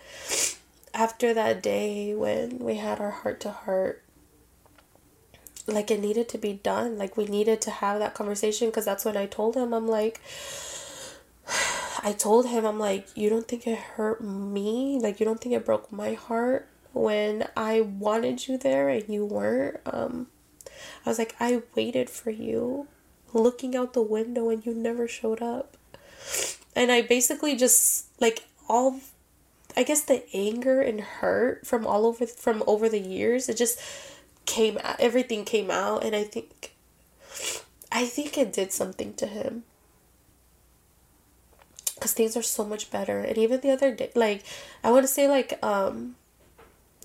[0.95, 4.03] after that day when we had our heart to heart,
[5.67, 6.97] like it needed to be done.
[6.97, 10.21] Like we needed to have that conversation because that's when I told him, I'm like,
[12.03, 14.99] I told him, I'm like, you don't think it hurt me?
[15.01, 19.25] Like, you don't think it broke my heart when I wanted you there and you
[19.25, 19.81] weren't?
[19.85, 20.29] Um,
[21.05, 22.87] I was like, I waited for you
[23.33, 25.76] looking out the window and you never showed up.
[26.74, 29.01] And I basically just like all
[29.76, 33.81] I guess the anger and hurt from all over from over the years, it just
[34.47, 36.74] came out everything came out and I think
[37.91, 39.64] I think it did something to him.
[42.01, 43.20] Cuz things are so much better.
[43.20, 44.45] And even the other day like
[44.85, 46.16] I want to say like um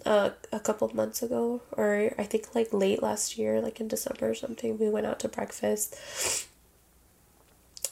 [0.05, 4.29] uh, a couple months ago, or I think like late last year, like in December
[4.29, 5.95] or something, we went out to breakfast.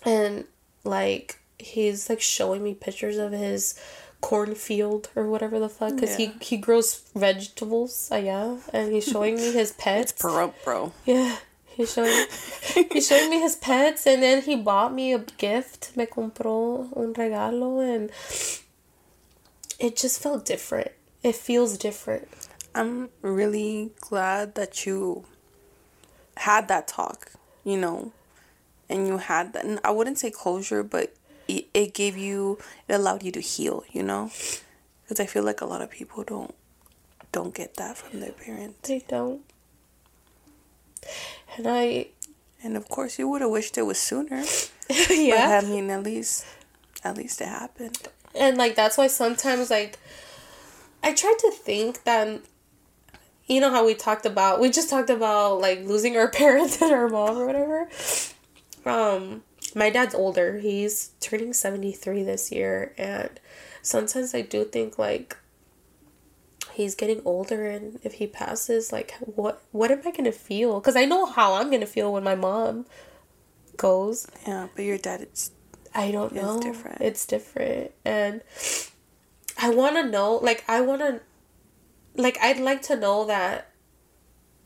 [0.06, 0.46] and
[0.84, 3.80] like he's like showing me pictures of his
[4.20, 6.32] cornfield or whatever the fuck because Yeah.
[6.40, 10.92] he he grows vegetables uh, yeah and he's showing me his pets Bro, bro.
[11.06, 11.38] yeah
[11.76, 12.26] he's showing
[12.92, 17.14] he's showing me his pets and then he bought me a gift me compró un
[17.14, 18.10] regalo and
[19.80, 20.92] it just felt different
[21.24, 22.28] it feels different
[22.74, 25.26] I'm really glad that you
[26.38, 27.34] had that talk,
[27.66, 28.14] you know,
[28.88, 29.66] and you had that.
[29.66, 31.14] And I wouldn't say closure, but
[31.50, 34.32] it, it gave you, it allowed you to heal, you know,
[35.04, 36.56] because I feel like a lot of people don't
[37.34, 38.88] don't get that from their parents.
[38.88, 39.42] they don't
[41.58, 42.08] and i
[42.64, 44.44] And of course, you would have wished it was sooner.
[45.10, 46.46] yeah But I mean, at least,
[47.04, 47.98] at least it happened.
[48.34, 49.98] and like that's why sometimes like
[51.04, 52.42] i try to think that
[53.48, 56.92] you know how we talked about we just talked about like losing our parents and
[56.92, 57.90] our mom or whatever
[58.86, 59.44] um
[59.76, 63.30] my dad's older he's turning 73 this year and
[63.82, 65.38] sometimes i do think like
[66.74, 70.96] he's getting older and if he passes like what what am i gonna feel because
[70.96, 72.86] i know how i'm gonna feel when my mom
[73.78, 75.52] goes Yeah, but your dad, it's
[75.94, 76.56] I don't know.
[76.56, 76.72] It's know.
[76.72, 77.02] different.
[77.02, 77.92] It's different.
[78.06, 78.42] And
[79.62, 81.22] I want to know like I want to
[82.16, 83.72] like I'd like to know that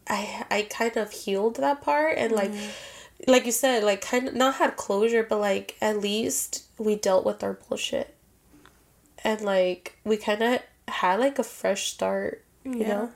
[0.08, 3.32] I I kind of healed that part and like mm-hmm.
[3.32, 7.26] like you said like kind of not had closure but like at least we dealt
[7.26, 8.16] with our bullshit.
[9.24, 12.88] And like we kind of had like a fresh start, you Yeah.
[12.88, 13.12] know?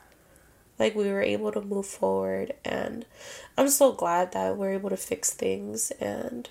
[0.80, 3.06] Like we were able to move forward and
[3.58, 6.50] I'm so glad that we're able to fix things and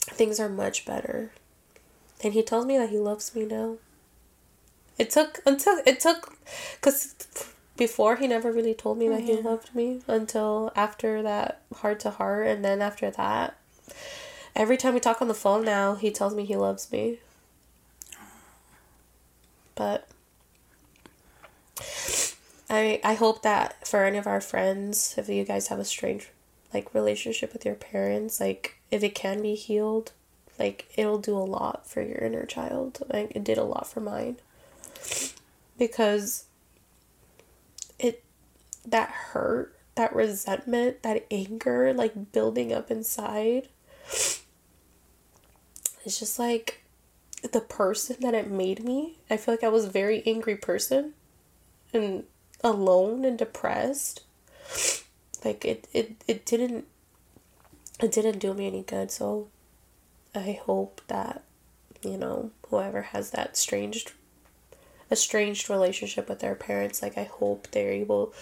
[0.00, 1.32] things are much better.
[2.22, 3.76] And he tells me that he loves me now.
[4.98, 6.36] It took until it took
[6.80, 7.14] cuz
[7.76, 9.46] before he never really told me that he mm-hmm.
[9.46, 13.56] loved me until after that heart to heart and then after that
[14.54, 17.18] every time we talk on the phone now he tells me he loves me.
[19.74, 20.06] But
[22.68, 26.28] I I hope that for any of our friends, if you guys have a strange
[26.72, 30.12] like relationship with your parents, like if it can be healed,
[30.60, 33.02] like it'll do a lot for your inner child.
[33.12, 34.36] Like it did a lot for mine.
[35.78, 36.44] Because
[37.98, 38.22] it
[38.86, 43.68] that hurt, that resentment, that anger like building up inside.
[46.04, 46.82] It's just like
[47.52, 49.18] the person that it made me.
[49.28, 51.14] I feel like I was a very angry person
[51.92, 52.24] and
[52.62, 54.22] alone and depressed
[55.44, 56.86] like it, it it didn't
[58.00, 59.48] it didn't do me any good so
[60.34, 61.42] i hope that
[62.02, 64.06] you know whoever has that strange
[65.10, 68.32] estranged relationship with their parents like i hope they're able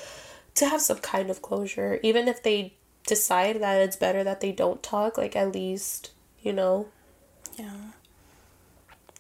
[0.59, 1.99] to have some kind of closure.
[2.03, 2.74] Even if they
[3.07, 6.11] decide that it's better that they don't talk like at least
[6.43, 6.86] you know
[7.57, 7.93] yeah,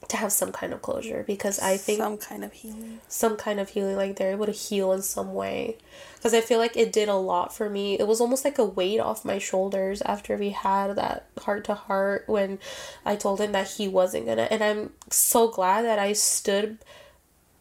[0.08, 2.98] to have some kind of closure because i think some kind of healing.
[3.08, 5.76] some kind of healing like they're able to heal in some way
[6.16, 8.64] because i feel like it did a lot for me it was almost like a
[8.64, 12.58] weight off my shoulders after we had that heart to heart when
[13.04, 16.78] i told him that he wasn't gonna and i'm so glad that i stood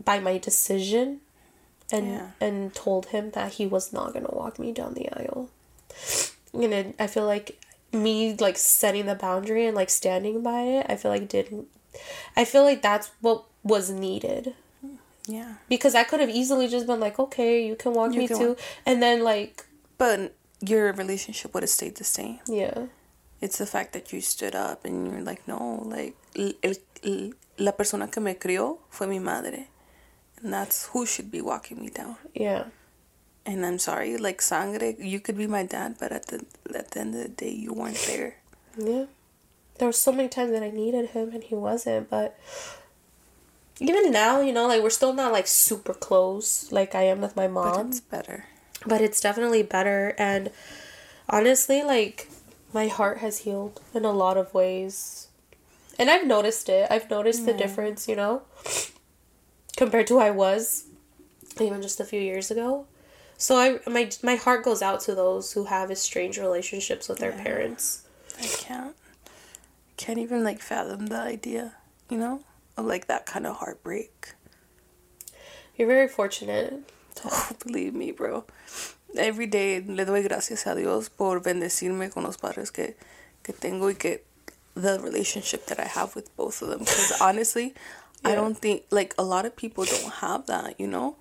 [0.04, 1.20] by my decision
[1.92, 2.28] and Yeah.
[2.40, 5.50] and told him that he was not gonna walk me down the aisle
[6.54, 7.60] and it, i feel like
[7.92, 11.68] me like setting the boundary and like standing by it i feel like didn't
[12.36, 14.54] i feel like that's what was needed
[15.30, 18.28] Yeah, because I could have easily just been like, okay, you can walk You me
[18.30, 18.60] too, walk.
[18.86, 19.66] and then like,
[19.98, 20.32] but
[20.62, 22.40] your relationship would have stayed the same.
[22.48, 22.88] yeah,
[23.42, 26.54] It's the fact that you stood up and you're like, no, like, el,
[27.04, 29.68] el- la persona que me crió fue mi madre.
[30.42, 32.16] And that's who should be walking me down.
[32.34, 32.64] yeah,
[33.46, 37.00] And I'm sorry, like, sangre, you could be my dad, but at the, at the
[37.02, 38.36] end of the day, you weren't there.
[38.78, 39.06] yeah.
[39.78, 42.38] There were so many times that I needed him and he wasn't, but
[43.80, 47.36] even now, you know, like we're still not like super close, like I am with
[47.36, 47.74] my mom.
[47.74, 48.46] But it's better.
[48.86, 50.16] but it's definitely better.
[50.18, 50.50] And
[51.30, 52.28] honestly, like
[52.74, 55.28] my heart has healed in a lot of ways,
[56.00, 56.88] and I've noticed it.
[56.92, 58.42] I've noticed the difference, you know,
[59.76, 60.86] compared to who I was
[61.62, 62.86] even just a few years ago.
[63.38, 67.32] So I my my heart goes out to those who have estranged relationships with their
[67.32, 67.44] Yeah.
[67.44, 68.04] parents.
[68.40, 68.96] I can't.
[69.98, 71.74] Can't even, like, fathom the idea,
[72.10, 72.42] you know?
[72.78, 74.34] Of, like, that kind of heartbreak.
[75.76, 76.74] You're very fortunate.
[77.26, 78.46] Oh, believe me, bro.
[79.18, 82.94] Every day le doy gracias a Dios por bendecirme con los padres que,
[83.42, 84.22] que tengo y que
[84.76, 86.80] the relationship that I have with both of them.
[86.80, 87.74] Because honestly,
[88.24, 91.16] I don't think, like, a lot of people don't have that, you know?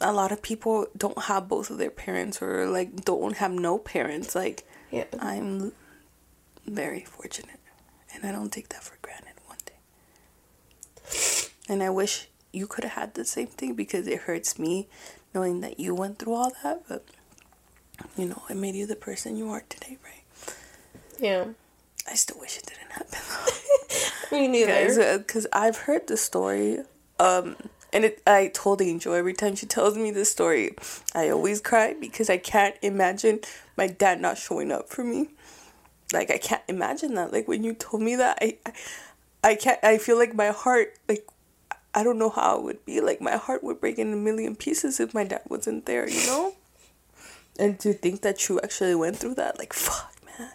[0.00, 3.78] A lot of people don't have both of their parents or, like, don't have no
[3.78, 4.34] parents.
[4.34, 5.04] Like, Yeah.
[5.20, 5.70] I'm
[6.66, 7.60] very fortunate.
[8.22, 9.74] And I don't take that for granted one day.
[11.68, 14.88] And I wish you could have had the same thing because it hurts me
[15.34, 16.82] knowing that you went through all that.
[16.88, 17.04] But,
[18.16, 20.54] you know, it made you the person you are today, right?
[21.18, 21.46] Yeah.
[22.08, 23.18] I still wish it didn't happen.
[24.32, 25.18] Me neither.
[25.18, 26.78] Because I've heard the story.
[27.18, 27.56] Um,
[27.92, 30.74] and it, I told Angel every time she tells me this story,
[31.14, 33.40] I always cry because I can't imagine
[33.76, 35.28] my dad not showing up for me.
[36.12, 37.32] Like I can't imagine that.
[37.32, 38.58] Like when you told me that, I,
[39.42, 39.82] I, can't.
[39.82, 41.26] I feel like my heart, like,
[41.94, 43.00] I don't know how it would be.
[43.00, 46.08] Like my heart would break in a million pieces if my dad wasn't there.
[46.08, 46.54] You know.
[47.58, 50.50] And to think that you actually went through that, like, fuck, man.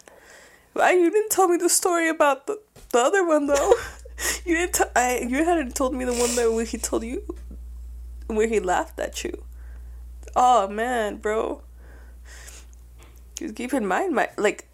[0.72, 2.60] Why you didn't tell me the story about the
[2.92, 3.74] the other one though?
[4.44, 4.74] you didn't.
[4.74, 7.22] T- I you hadn't told me the one that where he told you,
[8.26, 9.44] where he laughed at you.
[10.34, 11.62] Oh man, bro.
[13.36, 14.67] Just keep in mind, my like,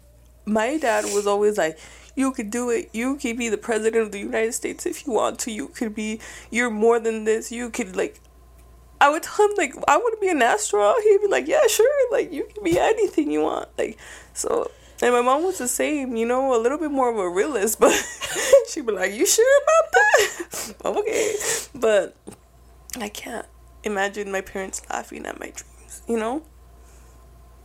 [0.45, 1.79] my dad was always like,
[2.15, 2.89] "You could do it.
[2.93, 5.51] You could be the president of the United States if you want to.
[5.51, 6.19] You could be.
[6.49, 7.51] You're more than this.
[7.51, 8.19] You could like."
[9.01, 11.67] I would tell him like, "I want to be an astronaut." He'd be like, "Yeah,
[11.67, 12.11] sure.
[12.11, 13.97] Like, you can be anything you want." Like,
[14.33, 17.29] so and my mom was the same, you know, a little bit more of a
[17.29, 17.93] realist, but
[18.69, 20.75] she'd be like, You sure about that?
[20.85, 21.35] okay.
[21.73, 22.15] But
[22.99, 23.45] I can't
[23.83, 26.43] imagine my parents laughing at my dreams, you know?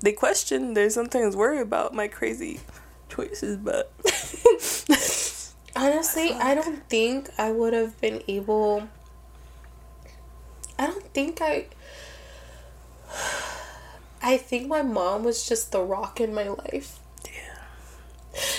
[0.00, 2.60] They question, they sometimes worry about my crazy
[3.08, 3.92] choices, but.
[5.76, 8.88] Honestly, I don't think I would have been able.
[10.78, 11.66] I don't think I.
[14.22, 16.98] I think my mom was just the rock in my life.
[17.24, 17.62] Yeah.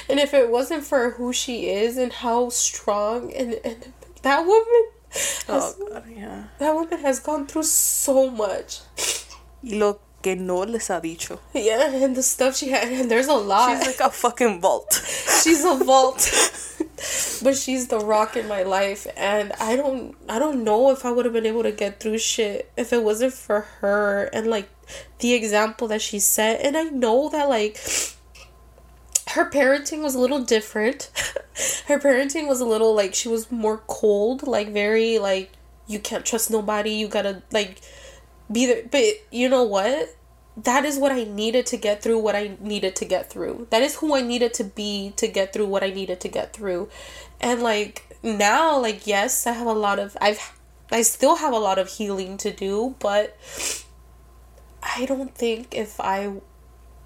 [0.09, 3.93] And if it wasn't for who she is and how strong and, and
[4.23, 4.91] that woman oh,
[5.47, 6.45] has, Oh, God, yeah.
[6.57, 8.79] that woman has gone through so much.
[9.63, 11.39] Y lo que no les ha dicho.
[11.53, 13.77] Yeah, and the stuff she had and there's a lot.
[13.77, 15.01] She's like a fucking vault.
[15.43, 16.19] she's a vault.
[17.43, 21.11] but she's the rock in my life and I don't I don't know if I
[21.11, 24.69] would have been able to get through shit if it wasn't for her and like
[25.17, 27.79] the example that she set and I know that like
[29.31, 31.09] her parenting was a little different.
[31.87, 35.51] her parenting was a little like she was more cold, like very like
[35.87, 37.81] you can't trust nobody, you gotta like
[38.51, 38.83] be there.
[38.89, 40.15] But you know what?
[40.57, 43.67] That is what I needed to get through what I needed to get through.
[43.69, 46.53] That is who I needed to be to get through what I needed to get
[46.53, 46.89] through.
[47.39, 50.57] And like now, like yes, I have a lot of I've
[50.91, 53.37] I still have a lot of healing to do, but
[54.83, 56.33] I don't think if I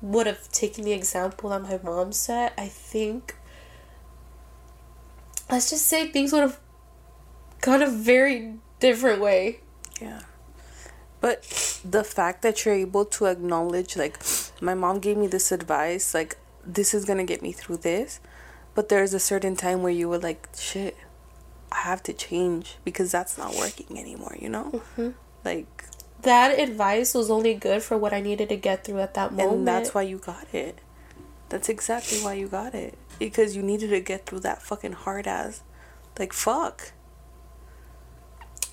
[0.01, 3.35] would have taken the example that my mom set, I think
[5.49, 6.59] let's just say things would have
[7.61, 9.59] gone a very different way.
[10.01, 10.22] Yeah.
[11.26, 11.41] But
[11.84, 14.19] the fact that you're able to acknowledge, like,
[14.61, 18.19] my mom gave me this advice, like, this is gonna get me through this.
[18.76, 20.95] But there's a certain time where you were like, shit,
[21.72, 24.69] I have to change because that's not working anymore, you know?
[24.76, 25.10] Mm-hmm.
[25.43, 25.85] Like,
[26.22, 29.52] That advice was only good for what I needed to get through at that moment.
[29.52, 30.77] and that's why you got it.
[31.49, 32.99] That's exactly why you got it.
[33.18, 35.64] Because you needed to get through that fucking hard ass.
[36.19, 36.91] Like, fuck.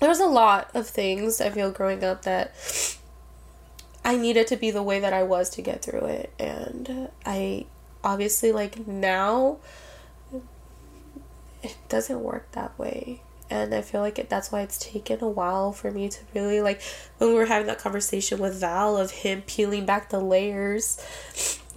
[0.03, 2.53] There was a lot of things I feel growing up that
[4.03, 6.33] I needed to be the way that I was to get through it.
[6.37, 7.67] And I
[8.03, 9.59] obviously, like, now
[11.61, 13.21] it doesn't work that way.
[13.49, 16.59] And I feel like it, that's why it's taken a while for me to really,
[16.59, 16.81] like,
[17.17, 20.99] when we were having that conversation with Val of him peeling back the layers,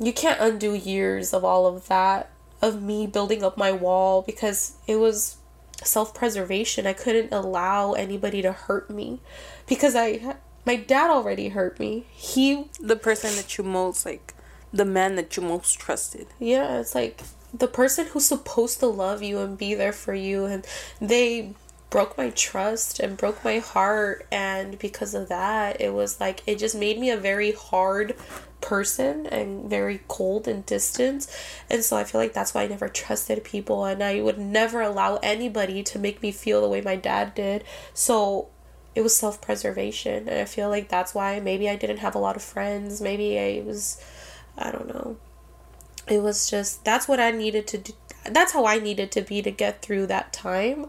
[0.01, 4.73] you can't undo years of all of that, of me building up my wall because
[4.89, 5.37] it was
[5.85, 6.87] self preservation.
[6.87, 9.21] I couldn't allow anybody to hurt me
[9.67, 12.07] because I my dad already hurt me.
[12.11, 14.35] He The person that you most, like,
[14.73, 16.27] the man that you most trusted.
[16.39, 17.23] yeah, it's like
[17.55, 20.67] the person who's supposed to love you and be there for you and
[21.01, 21.55] they
[21.89, 26.59] broke my trust and broke my heart and because of that it was like it
[26.59, 28.15] just made me a very hard
[28.61, 31.27] person and very cold and distant
[31.71, 34.81] and so i feel like that's why i never trusted people and i would never
[34.81, 37.63] allow anybody to make me feel the way my dad did
[37.95, 38.49] so
[38.95, 42.35] it was self-preservation and i feel like that's why maybe i didn't have a lot
[42.35, 44.03] of friends maybe i was
[44.57, 45.17] i don't know
[46.09, 47.93] it was just that's what I needed to do.
[48.25, 50.87] That's how I needed to be to get through that time.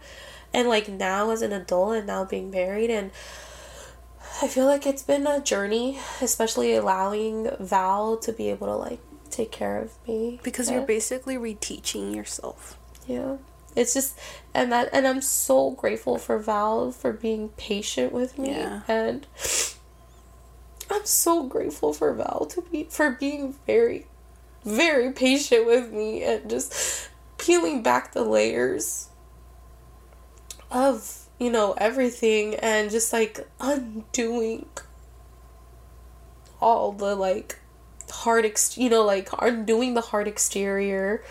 [0.53, 3.11] And like now as an adult and now being married and
[4.41, 8.99] I feel like it's been a journey, especially allowing Val to be able to like
[9.31, 12.77] take care of me Because you're basically reteaching yourself.
[13.07, 13.37] yeah.
[13.75, 14.17] It's just
[14.55, 18.81] and that and I'm so grateful for Val for being patient with me Yeah.
[18.87, 19.27] and
[20.89, 24.07] I'm so grateful for Val to be for being very
[24.65, 29.09] very patient with me and just peeling back the layers
[30.71, 34.67] of, you know, everything and just like undoing
[36.59, 37.59] all the like
[38.09, 41.21] hard ex- you know like undoing the hard exterior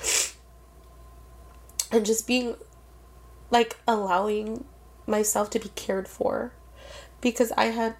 [1.91, 2.55] and just being
[3.51, 4.65] like allowing
[5.07, 6.53] myself to be cared for
[7.21, 7.97] because I had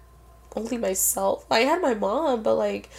[0.55, 1.45] only myself.
[1.51, 2.89] I had my mom, but like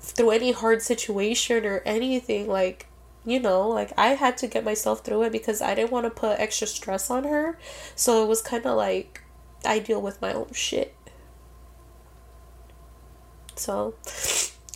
[0.00, 2.86] through any hard situation or anything like
[3.24, 6.10] you know, like I had to get myself through it because I didn't want to
[6.10, 7.58] put extra stress on her.
[7.94, 9.22] So it was kind of like
[9.64, 10.94] I deal with my own shit.
[13.56, 13.94] So,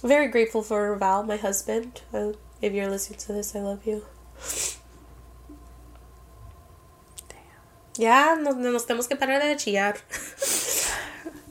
[0.03, 2.01] very grateful for Val, my husband.
[2.15, 4.05] Uh, if you're listening to this, I love you.
[7.97, 9.97] Yeah, nos, nos tenemos que parar de chillar.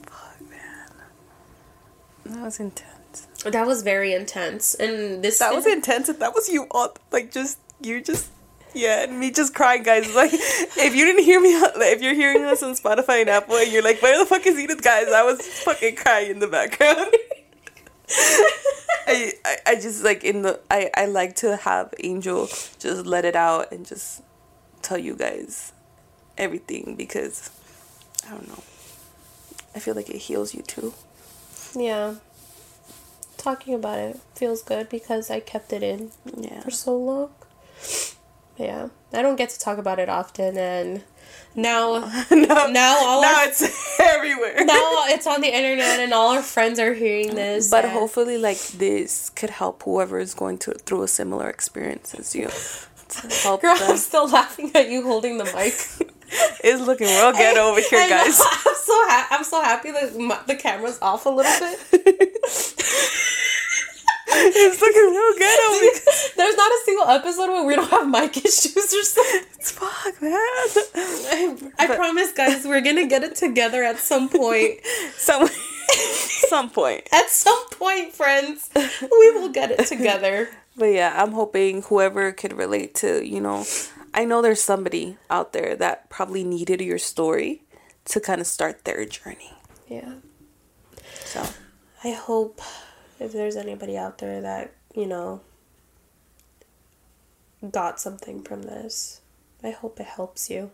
[0.08, 0.88] Fuck, man.
[2.24, 2.97] That was intense.
[3.44, 4.74] That was very intense.
[4.74, 6.08] And this That was intense.
[6.08, 8.30] and That was you all like just you just
[8.74, 10.14] yeah, and me just crying, guys.
[10.14, 13.72] Like, if you didn't hear me, if you're hearing us on Spotify and Apple, and
[13.72, 17.10] you're like, "Where the fuck is Edith?" Guys, I was fucking crying in the background.
[19.06, 22.46] I, I I just like in the I I like to have Angel
[22.78, 24.22] just let it out and just
[24.82, 25.72] tell you guys
[26.36, 27.50] everything because
[28.26, 28.62] I don't know.
[29.74, 30.94] I feel like it heals you too.
[31.74, 32.14] Yeah.
[33.38, 36.60] Talking about it feels good because I kept it in Yeah.
[36.60, 37.30] for so long.
[38.58, 38.88] Yeah.
[39.12, 41.02] I don't get to talk about it often and
[41.54, 42.00] now
[42.30, 44.64] no, now all now our, it's everywhere.
[44.64, 47.70] now it's on the internet and all our friends are hearing this.
[47.70, 52.34] But hopefully, like this could help whoever is going to through a similar experience as
[52.34, 52.50] you.
[53.08, 53.92] To help Girl, them.
[53.92, 55.74] I'm still laughing at you holding the mic.
[56.64, 58.16] It's looking real good over here, I know.
[58.24, 58.40] guys.
[58.66, 61.78] I'm so ha- I'm so happy that my- the camera's off a little bit.
[64.30, 65.92] it's looking real good over here.
[66.36, 69.42] There's not a single episode where we don't have mic issues or something.
[69.54, 70.32] It's fuck, man.
[70.34, 74.80] I, I But- promise, guys, we're gonna get it together at some point.
[75.16, 75.48] Some,
[75.88, 77.08] some point.
[77.12, 80.48] At some point, friends, we will get it together.
[80.76, 83.64] But yeah, I'm hoping whoever could relate to, you know,
[84.14, 87.62] I know there's somebody out there that probably needed your story
[88.06, 89.52] to kind of start their journey.
[89.88, 90.14] Yeah.
[91.24, 91.46] So,
[92.04, 92.60] I hope
[93.20, 95.40] if there's anybody out there that, you know,
[97.70, 99.20] got something from this,
[99.62, 100.70] I hope it helps you.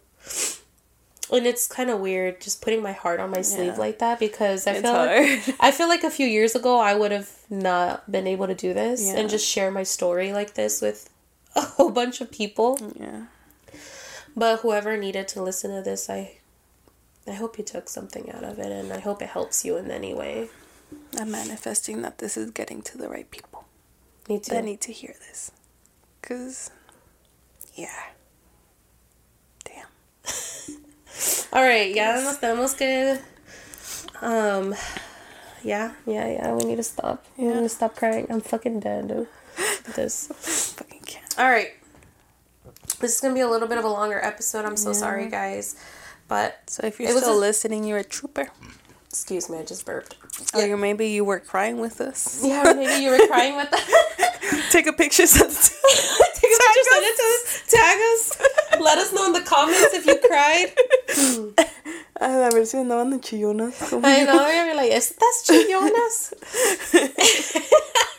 [1.32, 3.76] And it's kind of weird just putting my heart on my sleeve Yeah.
[3.78, 5.56] like that because I It's feel like.
[5.60, 8.74] I feel like a few years ago I would have not been able to do
[8.74, 9.14] this Yeah.
[9.18, 11.08] and just share my story like this with
[11.56, 12.78] a whole bunch of people.
[12.98, 13.26] yeah.
[14.36, 16.38] But whoever needed to listen to this, I
[17.26, 19.90] I hope you took something out of it and I hope it helps you in
[19.90, 20.48] any way.
[21.18, 23.64] I'm manifesting that this is getting to the right people
[24.28, 24.50] Me too.
[24.54, 25.50] that need to hear this.
[26.20, 26.70] Because,
[27.74, 28.10] yeah.
[29.64, 29.86] Damn.
[31.52, 33.18] All right, ya nos tenemos que.
[34.20, 34.74] Um,
[35.62, 36.52] yeah, yeah, yeah.
[36.54, 37.24] We need to stop.
[37.38, 38.26] We need to stop crying.
[38.28, 39.28] I'm fucking dead, dude.
[39.94, 40.28] This.
[41.38, 41.72] All right.
[43.00, 44.64] This is gonna be a little bit of a longer episode.
[44.64, 44.96] I'm so Yeah.
[44.98, 45.76] sorry, guys.
[46.28, 48.48] But So if you're It was still a- listening, you're a trooper.
[49.10, 50.16] excuse me, I just burped.
[50.54, 52.38] Oh, or you maybe you were crying with us.
[52.42, 53.84] Yeah, maybe you were crying with that.
[54.70, 55.26] Take a picture.
[55.26, 55.70] Send it to-
[56.40, 58.80] Take a picture, send it to us, tag us.
[58.80, 60.72] Let us know in the comments if you cried.
[62.20, 63.74] A ver si andaban de chillonas.
[64.04, 66.32] I know, you're be like, ¿Estas chillonas?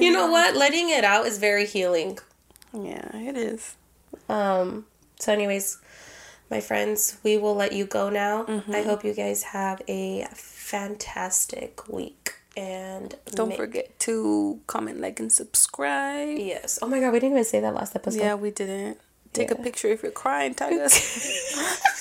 [0.00, 0.56] you know what?
[0.56, 2.18] Letting it out is very healing.
[2.72, 3.76] Yeah, it is.
[4.28, 4.86] Um,
[5.18, 5.78] so, anyways,
[6.50, 8.44] my friends, we will let you go now.
[8.44, 8.74] Mm-hmm.
[8.74, 12.34] I hope you guys have a fantastic week.
[12.56, 16.36] And Don't ma- forget to comment, like, and subscribe.
[16.36, 16.78] Yes.
[16.82, 18.20] Oh my god, we didn't even say that last episode.
[18.20, 18.98] Yeah, we didn't.
[19.32, 20.54] Take a picture if you're crying.
[20.54, 21.86] Tag us.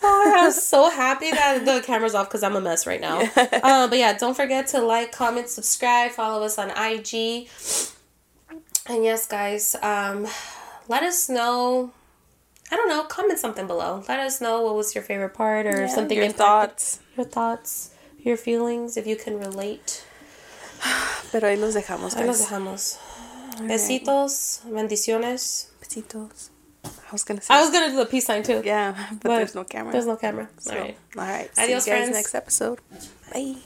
[0.00, 3.18] Oh, I'm so happy that the camera's off because I'm a mess right now.
[3.36, 7.48] Uh, but yeah, don't forget to like, comment, subscribe, follow us on IG.
[8.86, 10.28] And yes, guys, um,
[10.88, 11.90] let us know.
[12.70, 13.02] I don't know.
[13.04, 14.04] Comment something below.
[14.08, 16.16] Let us know what was your favorite part or Yeah, something.
[16.16, 17.00] your impacted- thoughts.
[17.16, 17.90] Your thoughts.
[18.20, 18.96] Your feelings.
[18.96, 20.04] If you can relate.
[21.32, 22.46] Pero ahí los dejamos, Ahí los guys.
[22.48, 22.98] dejamos.
[23.66, 24.60] Besitos.
[24.64, 25.68] Bendiciones.
[25.80, 26.50] Besitos.
[27.08, 27.54] I was gonna say.
[27.54, 28.62] I was gonna do the peace sign too.
[28.64, 29.92] yeah, but, but there's no camera.
[29.92, 30.48] There's no camera.
[30.58, 30.96] So, All right.
[31.16, 31.56] all right.
[31.56, 32.10] See you guys friends.
[32.10, 32.80] next episode.
[33.32, 33.56] Bye.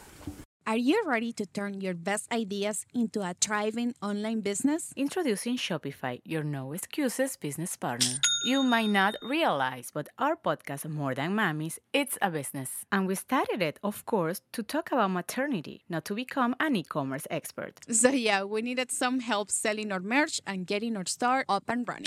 [0.64, 4.93] Are you ready to turn your best ideas into a thriving online business?
[4.94, 8.12] Introducing Shopify, your no excuses business partner.
[8.44, 12.70] You might not realize, but our podcast, More Than Mammies, it's a business.
[12.93, 16.85] And we started it, of course, to talk about maternity, not to become an e
[16.85, 17.81] commerce expert.
[17.90, 21.86] So, yeah, we needed some help selling our merch and getting our store up and
[21.89, 22.06] running.